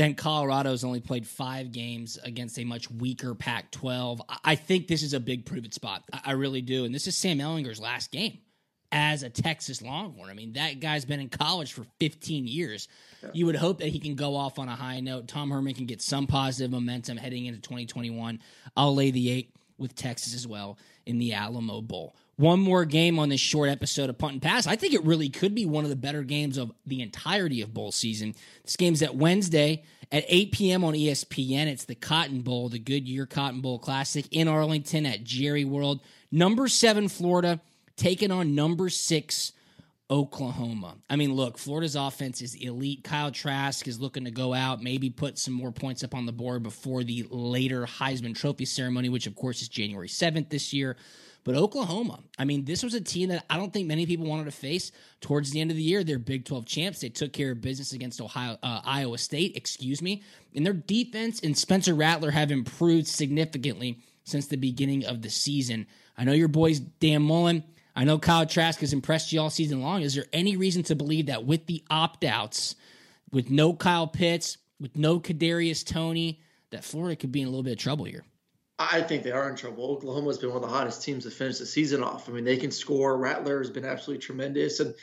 Then 0.00 0.14
Colorado's 0.14 0.82
only 0.82 1.00
played 1.00 1.26
five 1.26 1.72
games 1.72 2.18
against 2.24 2.58
a 2.58 2.64
much 2.64 2.90
weaker 2.90 3.34
Pac 3.34 3.70
12. 3.70 4.22
I 4.42 4.54
think 4.54 4.88
this 4.88 5.02
is 5.02 5.12
a 5.12 5.20
big 5.20 5.44
prove 5.44 5.66
it 5.66 5.74
spot. 5.74 6.04
I 6.24 6.32
really 6.32 6.62
do. 6.62 6.86
And 6.86 6.94
this 6.94 7.06
is 7.06 7.18
Sam 7.18 7.36
Ehlinger's 7.36 7.78
last 7.78 8.10
game 8.10 8.38
as 8.90 9.24
a 9.24 9.28
Texas 9.28 9.82
Longhorn. 9.82 10.30
I 10.30 10.32
mean, 10.32 10.54
that 10.54 10.80
guy's 10.80 11.04
been 11.04 11.20
in 11.20 11.28
college 11.28 11.74
for 11.74 11.84
15 11.98 12.46
years. 12.46 12.88
Yeah. 13.22 13.28
You 13.34 13.44
would 13.44 13.56
hope 13.56 13.80
that 13.80 13.88
he 13.88 13.98
can 13.98 14.14
go 14.14 14.36
off 14.36 14.58
on 14.58 14.70
a 14.70 14.74
high 14.74 15.00
note. 15.00 15.28
Tom 15.28 15.50
Herman 15.50 15.74
can 15.74 15.84
get 15.84 16.00
some 16.00 16.26
positive 16.26 16.70
momentum 16.70 17.18
heading 17.18 17.44
into 17.44 17.60
2021. 17.60 18.40
I'll 18.78 18.94
lay 18.94 19.10
the 19.10 19.30
eight 19.30 19.54
with 19.76 19.94
Texas 19.94 20.34
as 20.34 20.46
well 20.46 20.78
in 21.04 21.18
the 21.18 21.34
Alamo 21.34 21.82
Bowl. 21.82 22.16
One 22.40 22.58
more 22.58 22.86
game 22.86 23.18
on 23.18 23.28
this 23.28 23.38
short 23.38 23.68
episode 23.68 24.08
of 24.08 24.16
Punt 24.16 24.32
and 24.32 24.40
Pass. 24.40 24.66
I 24.66 24.74
think 24.74 24.94
it 24.94 25.04
really 25.04 25.28
could 25.28 25.54
be 25.54 25.66
one 25.66 25.84
of 25.84 25.90
the 25.90 25.96
better 25.96 26.22
games 26.22 26.56
of 26.56 26.72
the 26.86 27.02
entirety 27.02 27.60
of 27.60 27.74
bowl 27.74 27.92
season. 27.92 28.34
This 28.64 28.76
game's 28.76 29.02
at 29.02 29.14
Wednesday 29.14 29.84
at 30.10 30.24
8 30.26 30.50
p.m. 30.50 30.82
on 30.82 30.94
ESPN. 30.94 31.66
It's 31.66 31.84
the 31.84 31.94
Cotton 31.94 32.40
Bowl, 32.40 32.70
the 32.70 32.78
Goodyear 32.78 33.26
Cotton 33.26 33.60
Bowl 33.60 33.78
Classic 33.78 34.24
in 34.30 34.48
Arlington 34.48 35.04
at 35.04 35.22
Jerry 35.22 35.66
World. 35.66 36.00
Number 36.32 36.66
seven, 36.66 37.08
Florida 37.08 37.60
taking 37.96 38.30
on 38.30 38.54
number 38.54 38.88
six, 38.88 39.52
Oklahoma. 40.10 40.96
I 41.10 41.16
mean, 41.16 41.34
look, 41.34 41.58
Florida's 41.58 41.94
offense 41.94 42.40
is 42.40 42.54
elite. 42.54 43.04
Kyle 43.04 43.30
Trask 43.30 43.86
is 43.86 44.00
looking 44.00 44.24
to 44.24 44.30
go 44.30 44.54
out, 44.54 44.82
maybe 44.82 45.10
put 45.10 45.38
some 45.38 45.52
more 45.52 45.72
points 45.72 46.02
up 46.02 46.14
on 46.14 46.24
the 46.24 46.32
board 46.32 46.62
before 46.62 47.04
the 47.04 47.26
later 47.28 47.84
Heisman 47.84 48.34
Trophy 48.34 48.64
ceremony, 48.64 49.10
which 49.10 49.26
of 49.26 49.36
course 49.36 49.60
is 49.60 49.68
January 49.68 50.08
7th 50.08 50.48
this 50.48 50.72
year. 50.72 50.96
But 51.42 51.54
Oklahoma, 51.54 52.20
I 52.38 52.44
mean, 52.44 52.64
this 52.64 52.82
was 52.82 52.94
a 52.94 53.00
team 53.00 53.30
that 53.30 53.46
I 53.48 53.56
don't 53.56 53.72
think 53.72 53.88
many 53.88 54.04
people 54.04 54.26
wanted 54.26 54.44
to 54.44 54.50
face 54.50 54.92
towards 55.20 55.50
the 55.50 55.60
end 55.60 55.70
of 55.70 55.76
the 55.76 55.82
year. 55.82 56.04
They're 56.04 56.18
Big 56.18 56.44
12 56.44 56.66
champs. 56.66 57.00
They 57.00 57.08
took 57.08 57.32
care 57.32 57.52
of 57.52 57.62
business 57.62 57.92
against 57.92 58.20
Ohio, 58.20 58.58
uh, 58.62 58.80
Iowa 58.84 59.16
State, 59.16 59.56
excuse 59.56 60.02
me. 60.02 60.22
And 60.54 60.66
their 60.66 60.74
defense 60.74 61.40
and 61.40 61.56
Spencer 61.56 61.94
Rattler 61.94 62.30
have 62.30 62.50
improved 62.50 63.06
significantly 63.06 64.00
since 64.24 64.46
the 64.46 64.56
beginning 64.56 65.06
of 65.06 65.22
the 65.22 65.30
season. 65.30 65.86
I 66.18 66.24
know 66.24 66.32
your 66.32 66.48
boys, 66.48 66.78
Dan 66.78 67.22
Mullen, 67.22 67.64
I 67.96 68.04
know 68.04 68.18
Kyle 68.18 68.46
Trask 68.46 68.80
has 68.80 68.92
impressed 68.92 69.32
you 69.32 69.40
all 69.40 69.50
season 69.50 69.80
long. 69.80 70.02
Is 70.02 70.14
there 70.14 70.26
any 70.32 70.56
reason 70.56 70.82
to 70.84 70.94
believe 70.94 71.26
that 71.26 71.44
with 71.44 71.66
the 71.66 71.82
opt 71.90 72.24
outs, 72.24 72.76
with 73.32 73.50
no 73.50 73.72
Kyle 73.74 74.06
Pitts, 74.06 74.58
with 74.80 74.96
no 74.96 75.20
Kadarius 75.20 75.84
Toney, 75.84 76.40
that 76.70 76.84
Florida 76.84 77.16
could 77.16 77.32
be 77.32 77.42
in 77.42 77.46
a 77.46 77.50
little 77.50 77.62
bit 77.62 77.72
of 77.72 77.78
trouble 77.78 78.04
here? 78.04 78.24
I 78.80 79.02
think 79.02 79.24
they 79.24 79.30
are 79.30 79.48
in 79.50 79.56
trouble. 79.56 79.90
Oklahoma's 79.90 80.38
been 80.38 80.48
one 80.48 80.62
of 80.64 80.68
the 80.68 80.74
hottest 80.74 81.02
teams 81.02 81.24
to 81.24 81.30
finish 81.30 81.58
the 81.58 81.66
season 81.66 82.02
off. 82.02 82.30
I 82.30 82.32
mean, 82.32 82.44
they 82.44 82.56
can 82.56 82.70
score. 82.70 83.18
Rattler 83.18 83.58
has 83.58 83.68
been 83.68 83.84
absolutely 83.84 84.24
tremendous. 84.24 84.80
And 84.80 84.94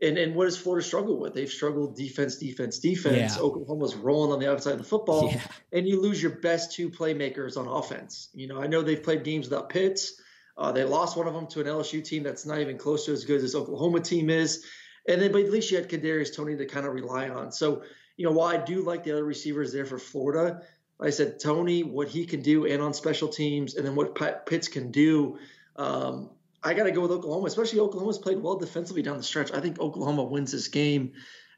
and 0.00 0.16
and 0.16 0.34
what 0.34 0.46
does 0.46 0.56
Florida 0.56 0.86
struggle 0.86 1.18
with? 1.18 1.34
They've 1.34 1.50
struggled 1.50 1.94
defense, 1.94 2.36
defense, 2.36 2.78
defense. 2.78 3.36
Yeah. 3.36 3.42
Oklahoma's 3.42 3.94
rolling 3.96 4.32
on 4.32 4.38
the 4.38 4.50
outside 4.50 4.72
of 4.72 4.78
the 4.78 4.84
football, 4.84 5.30
yeah. 5.30 5.42
and 5.72 5.86
you 5.86 6.00
lose 6.00 6.22
your 6.22 6.36
best 6.36 6.72
two 6.72 6.88
playmakers 6.88 7.58
on 7.58 7.68
offense. 7.68 8.30
You 8.32 8.46
know, 8.46 8.62
I 8.62 8.66
know 8.66 8.80
they've 8.80 9.02
played 9.02 9.24
games 9.24 9.50
without 9.50 9.68
Pitts. 9.68 10.20
Uh, 10.56 10.72
they 10.72 10.84
lost 10.84 11.16
one 11.16 11.28
of 11.28 11.34
them 11.34 11.46
to 11.48 11.60
an 11.60 11.66
LSU 11.66 12.02
team 12.02 12.22
that's 12.22 12.46
not 12.46 12.60
even 12.60 12.78
close 12.78 13.04
to 13.06 13.12
as 13.12 13.24
good 13.24 13.42
as 13.44 13.54
Oklahoma 13.54 14.00
team 14.00 14.30
is. 14.30 14.64
And 15.06 15.22
then, 15.22 15.32
but 15.32 15.42
at 15.42 15.50
least 15.50 15.70
you 15.70 15.76
had 15.76 15.88
Kadarius 15.88 16.34
Toney 16.34 16.56
to 16.56 16.66
kind 16.66 16.84
of 16.86 16.94
rely 16.94 17.28
on. 17.28 17.52
So, 17.52 17.82
you 18.16 18.26
know, 18.26 18.32
while 18.32 18.48
I 18.48 18.56
do 18.56 18.82
like 18.82 19.04
the 19.04 19.12
other 19.12 19.24
receivers 19.24 19.72
there 19.72 19.86
for 19.86 19.98
Florida, 19.98 20.62
I 21.00 21.10
said 21.10 21.38
Toney, 21.38 21.84
what 21.84 22.08
he 22.08 22.26
can 22.26 22.42
do, 22.42 22.66
and 22.66 22.82
on 22.82 22.92
special 22.92 23.28
teams, 23.28 23.76
and 23.76 23.86
then 23.86 23.94
what 23.94 24.14
Pitts 24.46 24.68
can 24.68 24.90
do. 24.90 25.38
Um, 25.76 26.30
I 26.62 26.74
got 26.74 26.84
to 26.84 26.90
go 26.90 27.02
with 27.02 27.12
Oklahoma, 27.12 27.46
especially 27.46 27.78
Oklahoma's 27.78 28.18
played 28.18 28.42
well 28.42 28.56
defensively 28.56 29.02
down 29.02 29.16
the 29.16 29.22
stretch. 29.22 29.52
I 29.52 29.60
think 29.60 29.78
Oklahoma 29.78 30.24
wins 30.24 30.50
this 30.50 30.66
game, 30.68 31.12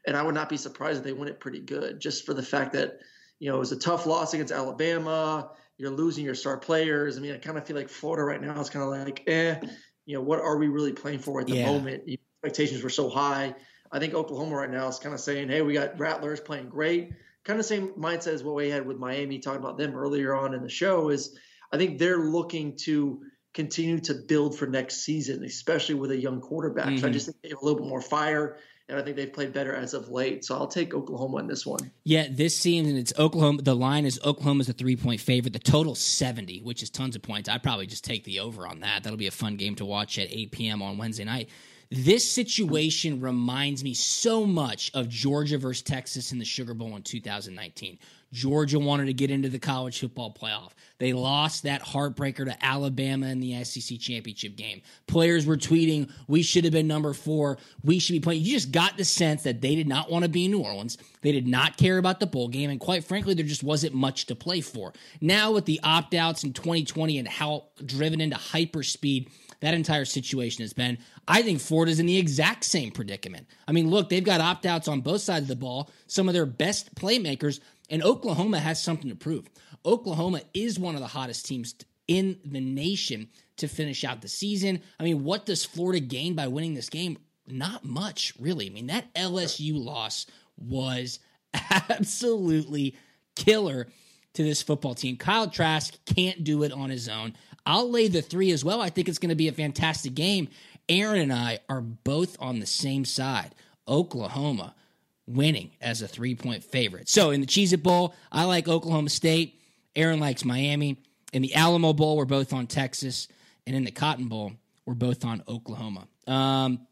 and 0.05 0.15
I 0.15 0.21
would 0.21 0.35
not 0.35 0.47
be 0.47 0.57
surprised 0.57 0.99
if 0.99 1.03
they 1.03 1.13
win 1.13 1.27
it 1.27 1.39
pretty 1.39 1.59
good, 1.59 1.99
just 1.99 2.25
for 2.25 2.35
the 2.35 2.43
fact 2.43 2.73
that 2.73 2.99
you 3.39 3.49
know 3.49 3.55
it 3.55 3.59
was 3.59 3.71
a 3.71 3.79
tough 3.79 4.05
loss 4.05 4.33
against 4.33 4.53
Alabama 4.53 5.49
you're 5.81 5.89
losing 5.89 6.23
your 6.23 6.35
star 6.35 6.57
players. 6.57 7.17
I 7.17 7.21
mean, 7.21 7.33
I 7.33 7.37
kind 7.37 7.57
of 7.57 7.65
feel 7.65 7.75
like 7.75 7.89
Florida 7.89 8.23
right 8.23 8.39
now 8.39 8.59
is 8.61 8.69
kind 8.69 8.83
of 8.83 8.91
like, 8.91 9.23
eh, 9.25 9.59
you 10.05 10.15
know, 10.15 10.21
what 10.21 10.39
are 10.39 10.57
we 10.57 10.67
really 10.67 10.93
playing 10.93 11.17
for 11.17 11.41
at 11.41 11.47
the 11.47 11.55
yeah. 11.55 11.65
moment? 11.65 12.03
Expectations 12.43 12.83
were 12.83 12.89
so 12.89 13.09
high. 13.09 13.55
I 13.91 13.97
think 13.97 14.13
Oklahoma 14.13 14.57
right 14.57 14.69
now 14.69 14.87
is 14.87 14.99
kind 14.99 15.15
of 15.15 15.19
saying, 15.19 15.49
hey, 15.49 15.63
we 15.63 15.73
got 15.73 15.99
Rattlers 15.99 16.39
playing 16.39 16.69
great. 16.69 17.13
Kind 17.43 17.59
of 17.59 17.65
same 17.65 17.89
mindset 17.89 18.33
as 18.33 18.43
what 18.43 18.55
we 18.55 18.69
had 18.69 18.85
with 18.85 18.97
Miami, 18.97 19.39
talking 19.39 19.59
about 19.59 19.77
them 19.77 19.95
earlier 19.95 20.35
on 20.35 20.53
in 20.53 20.61
the 20.61 20.69
show. 20.69 21.09
Is 21.09 21.37
I 21.71 21.77
think 21.77 21.97
they're 21.97 22.19
looking 22.19 22.77
to 22.83 23.21
continue 23.53 23.99
to 23.99 24.13
build 24.13 24.57
for 24.57 24.67
next 24.67 24.97
season, 24.97 25.43
especially 25.43 25.95
with 25.95 26.11
a 26.11 26.17
young 26.17 26.39
quarterback. 26.39 26.87
Mm-hmm. 26.87 26.97
So 26.97 27.03
I 27.03 27.05
mm-hmm. 27.07 27.13
just 27.13 27.25
think 27.25 27.37
they 27.41 27.49
have 27.49 27.61
a 27.61 27.65
little 27.65 27.79
bit 27.79 27.89
more 27.89 28.01
fire 28.01 28.57
and 28.91 28.99
I 28.99 29.03
think 29.03 29.15
they've 29.15 29.31
played 29.31 29.53
better 29.53 29.73
as 29.73 29.93
of 29.93 30.09
late. 30.09 30.43
So 30.43 30.55
I'll 30.55 30.67
take 30.67 30.93
Oklahoma 30.93 31.37
in 31.37 31.47
this 31.47 31.65
one. 31.65 31.91
Yeah, 32.03 32.27
this 32.29 32.55
seems 32.55 32.89
and 32.89 32.97
it's 32.97 33.13
Oklahoma. 33.17 33.61
The 33.61 33.75
line 33.75 34.05
is 34.05 34.19
Oklahoma's 34.23 34.67
a 34.67 34.73
three 34.73 34.97
point 34.97 35.21
favorite. 35.21 35.53
The 35.53 35.59
total 35.59 35.95
seventy, 35.95 36.59
which 36.59 36.83
is 36.83 36.89
tons 36.89 37.15
of 37.15 37.21
points. 37.21 37.47
I'd 37.47 37.63
probably 37.63 37.87
just 37.87 38.03
take 38.03 38.25
the 38.25 38.41
over 38.41 38.67
on 38.67 38.81
that. 38.81 39.03
That'll 39.03 39.17
be 39.17 39.27
a 39.27 39.31
fun 39.31 39.55
game 39.55 39.75
to 39.75 39.85
watch 39.85 40.19
at 40.19 40.27
eight 40.29 40.51
p.m. 40.51 40.81
on 40.81 40.97
Wednesday 40.97 41.23
night. 41.23 41.49
This 41.93 42.31
situation 42.31 43.19
reminds 43.19 43.83
me 43.83 43.93
so 43.93 44.45
much 44.45 44.91
of 44.93 45.09
Georgia 45.09 45.57
versus 45.57 45.83
Texas 45.83 46.31
in 46.31 46.39
the 46.39 46.45
Sugar 46.45 46.73
Bowl 46.73 46.95
in 46.95 47.03
2019. 47.03 47.99
Georgia 48.31 48.79
wanted 48.79 49.07
to 49.07 49.13
get 49.13 49.29
into 49.29 49.49
the 49.49 49.59
college 49.59 49.99
football 49.99 50.33
playoff. 50.33 50.69
They 50.99 51.11
lost 51.11 51.63
that 51.63 51.81
heartbreaker 51.81 52.45
to 52.45 52.65
Alabama 52.65 53.27
in 53.27 53.41
the 53.41 53.61
SEC 53.65 53.99
championship 53.99 54.55
game. 54.55 54.81
Players 55.07 55.45
were 55.45 55.57
tweeting, 55.57 56.09
we 56.27 56.41
should 56.41 56.63
have 56.63 56.71
been 56.71 56.87
number 56.87 57.13
four. 57.13 57.57
We 57.83 57.99
should 57.99 58.13
be 58.13 58.19
playing. 58.21 58.43
You 58.43 58.53
just 58.53 58.71
got 58.71 58.95
the 58.95 59.03
sense 59.03 59.43
that 59.43 59.59
they 59.59 59.75
did 59.75 59.87
not 59.87 60.09
want 60.09 60.23
to 60.23 60.29
be 60.29 60.45
in 60.45 60.51
New 60.51 60.63
Orleans. 60.63 60.97
They 61.21 61.33
did 61.33 61.47
not 61.47 61.75
care 61.75 61.97
about 61.97 62.21
the 62.21 62.27
bowl 62.27 62.47
game. 62.47 62.69
And 62.69 62.79
quite 62.79 63.03
frankly, 63.03 63.33
there 63.33 63.45
just 63.45 63.63
wasn't 63.63 63.95
much 63.95 64.27
to 64.27 64.35
play 64.35 64.61
for. 64.61 64.93
Now, 65.19 65.51
with 65.51 65.65
the 65.65 65.81
opt 65.83 66.13
outs 66.13 66.45
in 66.45 66.53
2020 66.53 67.17
and 67.17 67.27
how 67.27 67.65
driven 67.85 68.21
into 68.21 68.37
hyperspeed 68.37 69.29
that 69.61 69.73
entire 69.73 70.05
situation 70.05 70.63
has 70.63 70.73
been, 70.73 70.97
I 71.27 71.41
think 71.41 71.61
Florida's 71.61 71.99
in 71.99 72.05
the 72.05 72.17
exact 72.17 72.65
same 72.65 72.91
predicament. 72.91 73.47
I 73.67 73.71
mean, 73.71 73.89
look, 73.89 74.09
they've 74.09 74.23
got 74.23 74.41
opt 74.41 74.65
outs 74.65 74.87
on 74.87 75.01
both 75.01 75.21
sides 75.21 75.43
of 75.43 75.47
the 75.47 75.55
ball. 75.55 75.89
Some 76.07 76.27
of 76.27 76.33
their 76.33 76.45
best 76.45 76.93
playmakers 76.95 77.59
and 77.89 78.03
Oklahoma 78.03 78.59
has 78.59 78.81
something 78.81 79.09
to 79.09 79.15
prove. 79.15 79.49
Oklahoma 79.85 80.41
is 80.53 80.79
one 80.79 80.95
of 80.95 81.01
the 81.01 81.07
hottest 81.07 81.45
teams 81.45 81.75
in 82.07 82.39
the 82.43 82.59
nation 82.59 83.29
to 83.57 83.67
finish 83.67 84.03
out 84.03 84.21
the 84.21 84.27
season. 84.27 84.81
I 84.99 85.03
mean, 85.03 85.23
what 85.23 85.45
does 85.45 85.63
Florida 85.65 85.99
gain 85.99 86.35
by 86.35 86.47
winning 86.47 86.73
this 86.73 86.89
game? 86.89 87.17
Not 87.47 87.85
much, 87.85 88.33
really. 88.39 88.67
I 88.67 88.69
mean, 88.69 88.87
that 88.87 89.13
LSU 89.13 89.73
loss 89.83 90.25
was 90.57 91.19
absolutely 91.89 92.95
killer 93.35 93.87
to 94.33 94.43
this 94.43 94.61
football 94.61 94.95
team. 94.95 95.17
Kyle 95.17 95.49
Trask 95.49 95.93
can't 96.05 96.43
do 96.43 96.63
it 96.63 96.71
on 96.71 96.89
his 96.89 97.09
own. 97.09 97.35
I'll 97.65 97.89
lay 97.89 98.07
the 98.07 98.21
three 98.21 98.51
as 98.51 98.63
well. 98.65 98.81
I 98.81 98.89
think 98.89 99.07
it's 99.07 99.19
going 99.19 99.29
to 99.29 99.35
be 99.35 99.47
a 99.47 99.53
fantastic 99.53 100.13
game. 100.13 100.49
Aaron 100.89 101.19
and 101.19 101.33
I 101.33 101.59
are 101.69 101.81
both 101.81 102.37
on 102.39 102.59
the 102.59 102.65
same 102.65 103.05
side. 103.05 103.53
Oklahoma 103.87 104.75
winning 105.27 105.71
as 105.81 106.01
a 106.01 106.07
three 106.07 106.35
point 106.35 106.63
favorite. 106.63 107.09
So 107.09 107.31
in 107.31 107.41
the 107.41 107.47
Cheez 107.47 107.73
It 107.73 107.83
Bowl, 107.83 108.15
I 108.31 108.45
like 108.45 108.67
Oklahoma 108.67 109.09
State. 109.09 109.59
Aaron 109.95 110.19
likes 110.19 110.43
Miami. 110.45 110.97
In 111.33 111.41
the 111.41 111.55
Alamo 111.55 111.93
Bowl, 111.93 112.17
we're 112.17 112.25
both 112.25 112.53
on 112.53 112.67
Texas. 112.67 113.27
And 113.65 113.75
in 113.75 113.83
the 113.83 113.91
Cotton 113.91 114.27
Bowl, 114.27 114.53
we're 114.85 114.93
both 114.95 115.23
on 115.23 115.43
Oklahoma. 115.47 116.07
Um, 116.27 116.87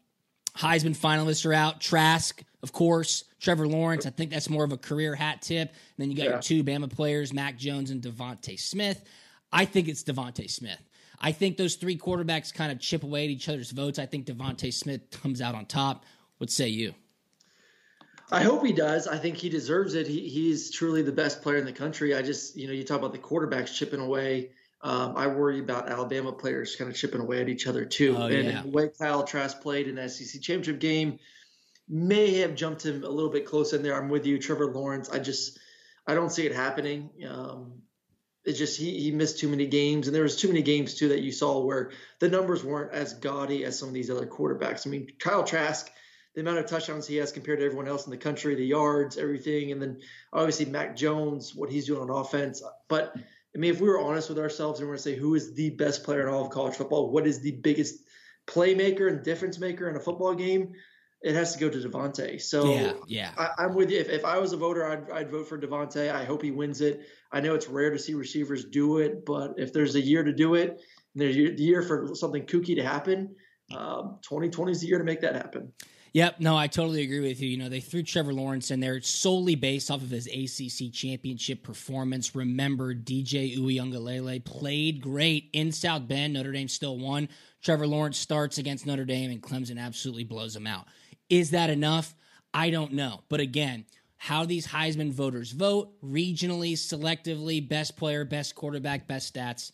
Heisman 0.56 0.96
finalists 0.96 1.44
are 1.46 1.52
out. 1.52 1.80
Trask, 1.80 2.42
of 2.62 2.72
course. 2.72 3.24
Trevor 3.40 3.66
Lawrence, 3.66 4.06
I 4.06 4.10
think 4.10 4.30
that's 4.30 4.50
more 4.50 4.64
of 4.64 4.72
a 4.72 4.76
career 4.76 5.14
hat 5.14 5.42
tip. 5.42 5.68
And 5.68 5.76
then 5.98 6.10
you 6.10 6.16
got 6.16 6.24
yeah. 6.24 6.30
your 6.32 6.40
two 6.40 6.62
Bama 6.62 6.90
players, 6.90 7.32
Mac 7.32 7.56
Jones 7.56 7.90
and 7.90 8.02
DeVonta 8.02 8.58
Smith. 8.58 9.02
I 9.52 9.64
think 9.64 9.88
it's 9.88 10.02
DeVonta 10.02 10.50
Smith. 10.50 10.80
I 11.20 11.32
think 11.32 11.56
those 11.56 11.74
three 11.74 11.98
quarterbacks 11.98 12.52
kind 12.52 12.72
of 12.72 12.80
chip 12.80 13.02
away 13.02 13.24
at 13.24 13.30
each 13.30 13.48
other's 13.48 13.70
votes. 13.72 13.98
I 13.98 14.06
think 14.06 14.26
DeVonta 14.26 14.72
Smith 14.72 15.10
comes 15.10 15.40
out 15.40 15.54
on 15.54 15.66
top. 15.66 16.04
What 16.38 16.50
say 16.50 16.68
you? 16.68 16.94
I 18.32 18.42
hope 18.42 18.64
he 18.64 18.72
does. 18.72 19.08
I 19.08 19.18
think 19.18 19.36
he 19.36 19.48
deserves 19.48 19.94
it. 19.94 20.06
He, 20.06 20.28
he's 20.28 20.70
truly 20.70 21.02
the 21.02 21.12
best 21.12 21.42
player 21.42 21.56
in 21.56 21.64
the 21.64 21.72
country. 21.72 22.14
I 22.14 22.22
just, 22.22 22.56
you 22.56 22.68
know, 22.68 22.72
you 22.72 22.84
talk 22.84 22.98
about 22.98 23.12
the 23.12 23.18
quarterbacks 23.18 23.74
chipping 23.74 24.00
away. 24.00 24.50
Um, 24.82 25.14
I 25.16 25.26
worry 25.26 25.58
about 25.58 25.90
Alabama 25.90 26.32
players 26.32 26.76
kind 26.76 26.88
of 26.88 26.96
chipping 26.96 27.20
away 27.20 27.42
at 27.42 27.48
each 27.48 27.66
other 27.66 27.84
too. 27.84 28.16
Oh, 28.16 28.26
and 28.26 28.48
yeah. 28.48 28.62
the 28.62 28.68
way 28.68 28.88
Kyle 28.88 29.24
Trask 29.24 29.60
played 29.60 29.88
in 29.88 29.96
the 29.96 30.08
SEC 30.08 30.40
championship 30.40 30.80
game 30.80 31.18
may 31.88 32.38
have 32.38 32.54
jumped 32.54 32.86
him 32.86 33.04
a 33.04 33.08
little 33.08 33.30
bit 33.30 33.44
close 33.44 33.72
in 33.72 33.82
there. 33.82 34.00
I'm 34.00 34.08
with 34.08 34.24
you, 34.24 34.38
Trevor 34.38 34.72
Lawrence. 34.72 35.10
I 35.10 35.18
just, 35.18 35.58
I 36.06 36.14
don't 36.14 36.30
see 36.30 36.46
it 36.46 36.54
happening. 36.54 37.10
Um, 37.28 37.82
it's 38.44 38.58
just 38.58 38.78
he, 38.78 38.98
he 39.00 39.10
missed 39.10 39.38
too 39.38 39.48
many 39.48 39.66
games, 39.66 40.06
and 40.06 40.14
there 40.14 40.22
was 40.22 40.36
too 40.36 40.48
many 40.48 40.62
games 40.62 40.94
too 40.94 41.08
that 41.08 41.20
you 41.20 41.32
saw 41.32 41.60
where 41.60 41.92
the 42.18 42.28
numbers 42.28 42.64
weren't 42.64 42.92
as 42.92 43.14
gaudy 43.14 43.64
as 43.64 43.78
some 43.78 43.88
of 43.88 43.94
these 43.94 44.10
other 44.10 44.26
quarterbacks. 44.26 44.86
I 44.86 44.90
mean, 44.90 45.08
Kyle 45.18 45.44
Trask 45.44 45.90
the 46.34 46.40
amount 46.40 46.58
of 46.58 46.66
touchdowns 46.66 47.06
he 47.06 47.16
has 47.16 47.32
compared 47.32 47.58
to 47.58 47.64
everyone 47.64 47.88
else 47.88 48.06
in 48.06 48.10
the 48.10 48.16
country, 48.16 48.54
the 48.54 48.64
yards, 48.64 49.18
everything, 49.18 49.72
and 49.72 49.82
then 49.82 50.00
obviously 50.32 50.66
Mac 50.66 50.96
Jones, 50.96 51.54
what 51.54 51.70
he's 51.70 51.86
doing 51.86 52.08
on 52.08 52.10
offense. 52.10 52.62
But 52.88 53.14
I 53.16 53.58
mean, 53.58 53.72
if 53.72 53.80
we 53.80 53.88
were 53.88 54.00
honest 54.00 54.28
with 54.28 54.38
ourselves 54.38 54.78
and 54.78 54.88
we're 54.88 54.96
to 54.96 55.02
say 55.02 55.16
who 55.16 55.34
is 55.34 55.54
the 55.54 55.70
best 55.70 56.04
player 56.04 56.22
in 56.22 56.32
all 56.32 56.44
of 56.44 56.50
college 56.50 56.76
football, 56.76 57.10
what 57.10 57.26
is 57.26 57.40
the 57.40 57.52
biggest 57.52 58.04
playmaker 58.46 59.08
and 59.08 59.24
difference 59.24 59.58
maker 59.58 59.88
in 59.88 59.96
a 59.96 60.00
football 60.00 60.34
game? 60.34 60.74
It 61.22 61.34
has 61.34 61.52
to 61.52 61.58
go 61.58 61.68
to 61.68 61.78
DeVonta. 61.78 62.40
So 62.40 62.72
yeah, 62.72 62.92
yeah. 63.06 63.32
I, 63.36 63.64
am 63.64 63.74
with 63.74 63.90
you. 63.90 63.98
If, 63.98 64.08
if 64.08 64.24
I 64.24 64.38
was 64.38 64.52
a 64.52 64.56
voter, 64.56 64.86
I'd, 64.86 65.10
I'd 65.10 65.30
vote 65.30 65.48
for 65.48 65.58
DeVonta. 65.58 66.14
I 66.14 66.24
hope 66.24 66.42
he 66.42 66.50
wins 66.50 66.80
it. 66.80 67.02
I 67.30 67.40
know 67.40 67.54
it's 67.54 67.68
rare 67.68 67.90
to 67.90 67.98
see 67.98 68.14
receivers 68.14 68.64
do 68.64 68.98
it, 68.98 69.26
but 69.26 69.54
if 69.58 69.72
there's 69.72 69.94
a 69.96 70.00
year 70.00 70.22
to 70.22 70.32
do 70.32 70.54
it, 70.54 70.70
and 70.70 71.22
there's 71.22 71.36
a 71.36 71.60
year 71.60 71.82
for 71.82 72.14
something 72.14 72.44
kooky 72.46 72.74
to 72.76 72.82
happen, 72.82 73.34
um, 73.76 74.18
2020 74.22 74.72
is 74.72 74.80
the 74.80 74.86
year 74.86 74.98
to 74.98 75.04
make 75.04 75.20
that 75.20 75.34
happen. 75.34 75.72
Yep, 76.12 76.40
no, 76.40 76.56
I 76.56 76.66
totally 76.66 77.02
agree 77.02 77.20
with 77.20 77.40
you. 77.40 77.48
You 77.48 77.56
know, 77.56 77.68
they 77.68 77.78
threw 77.78 78.02
Trevor 78.02 78.34
Lawrence 78.34 78.72
in 78.72 78.80
there 78.80 79.00
solely 79.00 79.54
based 79.54 79.92
off 79.92 80.02
of 80.02 80.10
his 80.10 80.26
ACC 80.26 80.92
championship 80.92 81.62
performance. 81.62 82.34
Remember, 82.34 82.94
DJ 82.94 83.56
Uiagalelei 83.56 84.44
played 84.44 85.00
great 85.00 85.50
in 85.52 85.70
South 85.70 86.08
Bend. 86.08 86.32
Notre 86.32 86.50
Dame 86.50 86.66
still 86.66 86.98
won. 86.98 87.28
Trevor 87.62 87.86
Lawrence 87.86 88.18
starts 88.18 88.58
against 88.58 88.86
Notre 88.86 89.04
Dame, 89.04 89.30
and 89.30 89.40
Clemson 89.40 89.78
absolutely 89.78 90.24
blows 90.24 90.56
him 90.56 90.66
out. 90.66 90.88
Is 91.30 91.52
that 91.52 91.70
enough? 91.70 92.14
I 92.52 92.70
don't 92.70 92.92
know. 92.92 93.22
But 93.28 93.40
again, 93.40 93.86
how 94.18 94.44
these 94.44 94.66
Heisman 94.66 95.12
voters 95.12 95.52
vote 95.52 95.92
regionally, 96.04 96.72
selectively, 96.72 97.66
best 97.66 97.96
player, 97.96 98.24
best 98.24 98.54
quarterback, 98.54 99.06
best 99.06 99.32
stats 99.32 99.72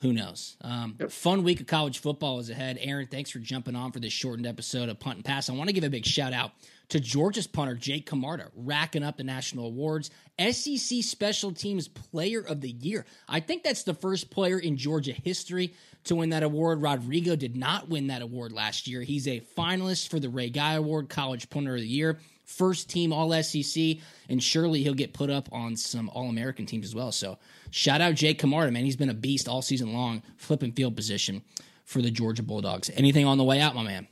who 0.00 0.12
knows? 0.12 0.56
Um, 0.60 0.96
yep. 1.00 1.10
Fun 1.10 1.42
week 1.42 1.60
of 1.60 1.66
college 1.66 2.00
football 2.00 2.38
is 2.38 2.50
ahead. 2.50 2.78
Aaron, 2.80 3.06
thanks 3.06 3.30
for 3.30 3.38
jumping 3.38 3.74
on 3.74 3.92
for 3.92 3.98
this 3.98 4.12
shortened 4.12 4.46
episode 4.46 4.88
of 4.88 5.00
Punt 5.00 5.16
and 5.16 5.24
Pass. 5.24 5.48
I 5.48 5.54
want 5.54 5.68
to 5.68 5.72
give 5.72 5.84
a 5.84 5.90
big 5.90 6.04
shout 6.04 6.32
out 6.32 6.52
to 6.90 7.00
Georgia's 7.00 7.46
punter, 7.46 7.74
Jake 7.74 8.06
Camarda, 8.06 8.48
racking 8.54 9.02
up 9.02 9.16
the 9.16 9.24
national 9.24 9.66
awards. 9.66 10.10
SEC 10.38 11.02
Special 11.02 11.52
Teams 11.52 11.88
Player 11.88 12.40
of 12.40 12.60
the 12.60 12.70
Year. 12.70 13.06
I 13.28 13.40
think 13.40 13.62
that's 13.62 13.82
the 13.82 13.94
first 13.94 14.30
player 14.30 14.58
in 14.58 14.76
Georgia 14.76 15.12
history 15.12 15.74
to 16.08 16.16
win 16.16 16.30
that 16.30 16.42
award. 16.42 16.82
Rodrigo 16.82 17.36
did 17.36 17.56
not 17.56 17.88
win 17.88 18.08
that 18.08 18.22
award 18.22 18.52
last 18.52 18.86
year. 18.86 19.02
He's 19.02 19.26
a 19.26 19.40
finalist 19.56 20.08
for 20.08 20.20
the 20.20 20.28
Ray 20.28 20.50
Guy 20.50 20.74
Award, 20.74 21.08
College 21.08 21.48
Punter 21.48 21.74
of 21.74 21.80
the 21.80 21.86
Year 21.86 22.18
first 22.48 22.88
team 22.88 23.12
All 23.12 23.30
SEC, 23.42 23.98
and 24.28 24.42
surely 24.42 24.82
he'll 24.82 24.94
get 24.94 25.12
put 25.12 25.30
up 25.30 25.48
on 25.52 25.76
some 25.76 26.08
All 26.10 26.28
American 26.28 26.66
teams 26.66 26.86
as 26.86 26.94
well. 26.94 27.12
So 27.12 27.38
shout 27.70 28.00
out 28.00 28.14
Jake 28.14 28.38
Camarda, 28.38 28.72
man. 28.72 28.84
He's 28.84 28.96
been 28.96 29.10
a 29.10 29.14
beast 29.14 29.48
all 29.48 29.62
season 29.62 29.92
long, 29.92 30.22
flipping 30.36 30.72
field 30.72 30.96
position 30.96 31.42
for 31.84 32.02
the 32.02 32.10
Georgia 32.10 32.42
Bulldogs. 32.42 32.90
Anything 32.94 33.26
on 33.26 33.38
the 33.38 33.44
way 33.44 33.60
out, 33.60 33.74
my 33.74 33.82
man? 33.82 34.08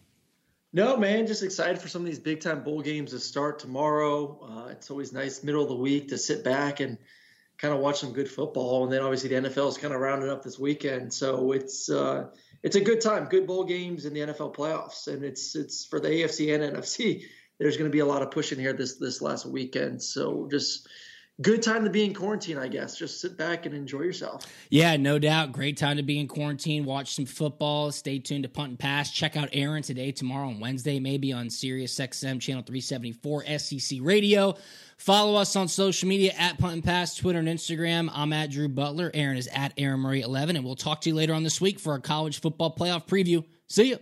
No, 0.73 0.97
man, 0.97 1.27
just 1.27 1.43
excited 1.43 1.79
for 1.79 1.89
some 1.89 2.03
of 2.03 2.07
these 2.07 2.19
big 2.19 2.41
time 2.41 2.63
bowl 2.63 2.83
games 2.83 3.13
to 3.13 3.19
start 3.19 3.59
tomorrow. 3.59 4.39
Uh, 4.43 4.69
it's 4.69 4.91
always 4.91 5.13
nice 5.13 5.43
middle 5.43 5.63
of 5.63 5.69
the 5.69 5.75
week 5.75 6.09
to 6.09 6.19
sit 6.19 6.45
back 6.45 6.81
and 6.81 6.99
kind 7.59 7.75
of 7.75 7.81
watch 7.81 8.01
some 8.01 8.13
good 8.13 8.31
football, 8.31 8.85
and 8.85 8.93
then 8.93 9.03
obviously 9.03 9.29
the 9.29 9.49
NFL 9.49 9.69
is 9.69 9.79
kind 9.79 9.95
of 9.95 10.01
rounding 10.01 10.31
up 10.31 10.43
this 10.43 10.59
weekend, 10.59 11.13
so 11.13 11.53
it's 11.53 11.91
uh, 11.91 12.27
it's 12.63 12.77
a 12.77 12.81
good 12.81 13.01
time, 13.01 13.27
good 13.27 13.47
bowl 13.47 13.65
games 13.65 14.05
in 14.05 14.13
the 14.13 14.21
NFL 14.21 14.55
playoffs, 14.55 15.09
and 15.09 15.25
it's 15.25 15.55
it's 15.57 15.85
for 15.87 16.01
the 16.01 16.09
AFC 16.09 16.55
and 16.55 16.77
NFC 16.77 17.25
there's 17.59 17.77
going 17.77 17.91
to 17.91 17.95
be 17.95 18.01
a 18.01 18.07
lot 18.07 18.23
of 18.23 18.31
pushing 18.31 18.59
here 18.59 18.73
this 18.73 18.97
this 18.97 19.23
last 19.23 19.47
weekend. 19.47 20.03
So 20.03 20.49
just 20.51 20.89
good 21.43 21.63
time 21.63 21.85
to 21.85 21.91
be 21.91 22.05
in 22.05 22.15
quarantine, 22.15 22.59
I 22.59 22.69
guess. 22.69 22.97
Just 22.97 23.21
sit 23.21 23.37
back 23.37 23.67
and 23.67 23.75
enjoy 23.75 24.01
yourself. 24.01 24.47
Yeah, 24.71 24.97
no 24.97 25.19
doubt. 25.19 25.53
Great 25.53 25.77
time 25.77 25.97
to 25.99 26.03
be 26.03 26.19
in 26.19 26.29
quarantine. 26.29 26.85
Watch 26.85 27.15
some 27.15 27.27
football. 27.27 27.93
Stay 27.93 28.19
tuned 28.19 28.45
to 28.45 28.49
Punt 28.49 28.71
and 28.71 28.79
Pass. 28.79 29.11
Check 29.11 29.37
out 29.37 29.49
Aaron 29.53 29.83
today, 29.83 30.13
tomorrow, 30.13 30.49
and 30.49 30.61
Wednesday, 30.61 30.99
maybe 30.99 31.33
on 31.33 31.51
Sirius 31.51 31.95
XM 31.99 32.41
channel 32.41 32.63
374 32.63 33.59
SEC 33.59 33.99
Radio. 34.03 34.55
Follow 34.97 35.39
us 35.39 35.57
on 35.57 35.69
social 35.69 36.09
media 36.09 36.33
at 36.39 36.59
Punt 36.59 36.73
and 36.73 36.85
Pass, 36.85 37.15
Twitter 37.15 37.39
and 37.39 37.49
Instagram. 37.49 38.11
I'm 38.13 38.33
at 38.33 38.51
Drew 38.51 38.69
Butler. 38.69 39.11
Aaron 39.13 39.37
is 39.37 39.49
at 39.53 39.75
Aaron 39.77 40.01
Murray 40.01 40.23
11, 40.23 40.57
and 40.57 40.65
we'll 40.65 40.75
talk 40.75 41.03
to 41.03 41.11
you 41.11 41.15
later 41.15 41.35
on 41.35 41.43
this 41.43 41.61
week 41.61 41.79
for 41.79 41.93
our 41.93 42.01
college 42.01 42.41
football 42.41 42.75
playoff 42.75 43.07
preview. 43.07 43.45
See 43.69 43.91
you. 43.91 43.99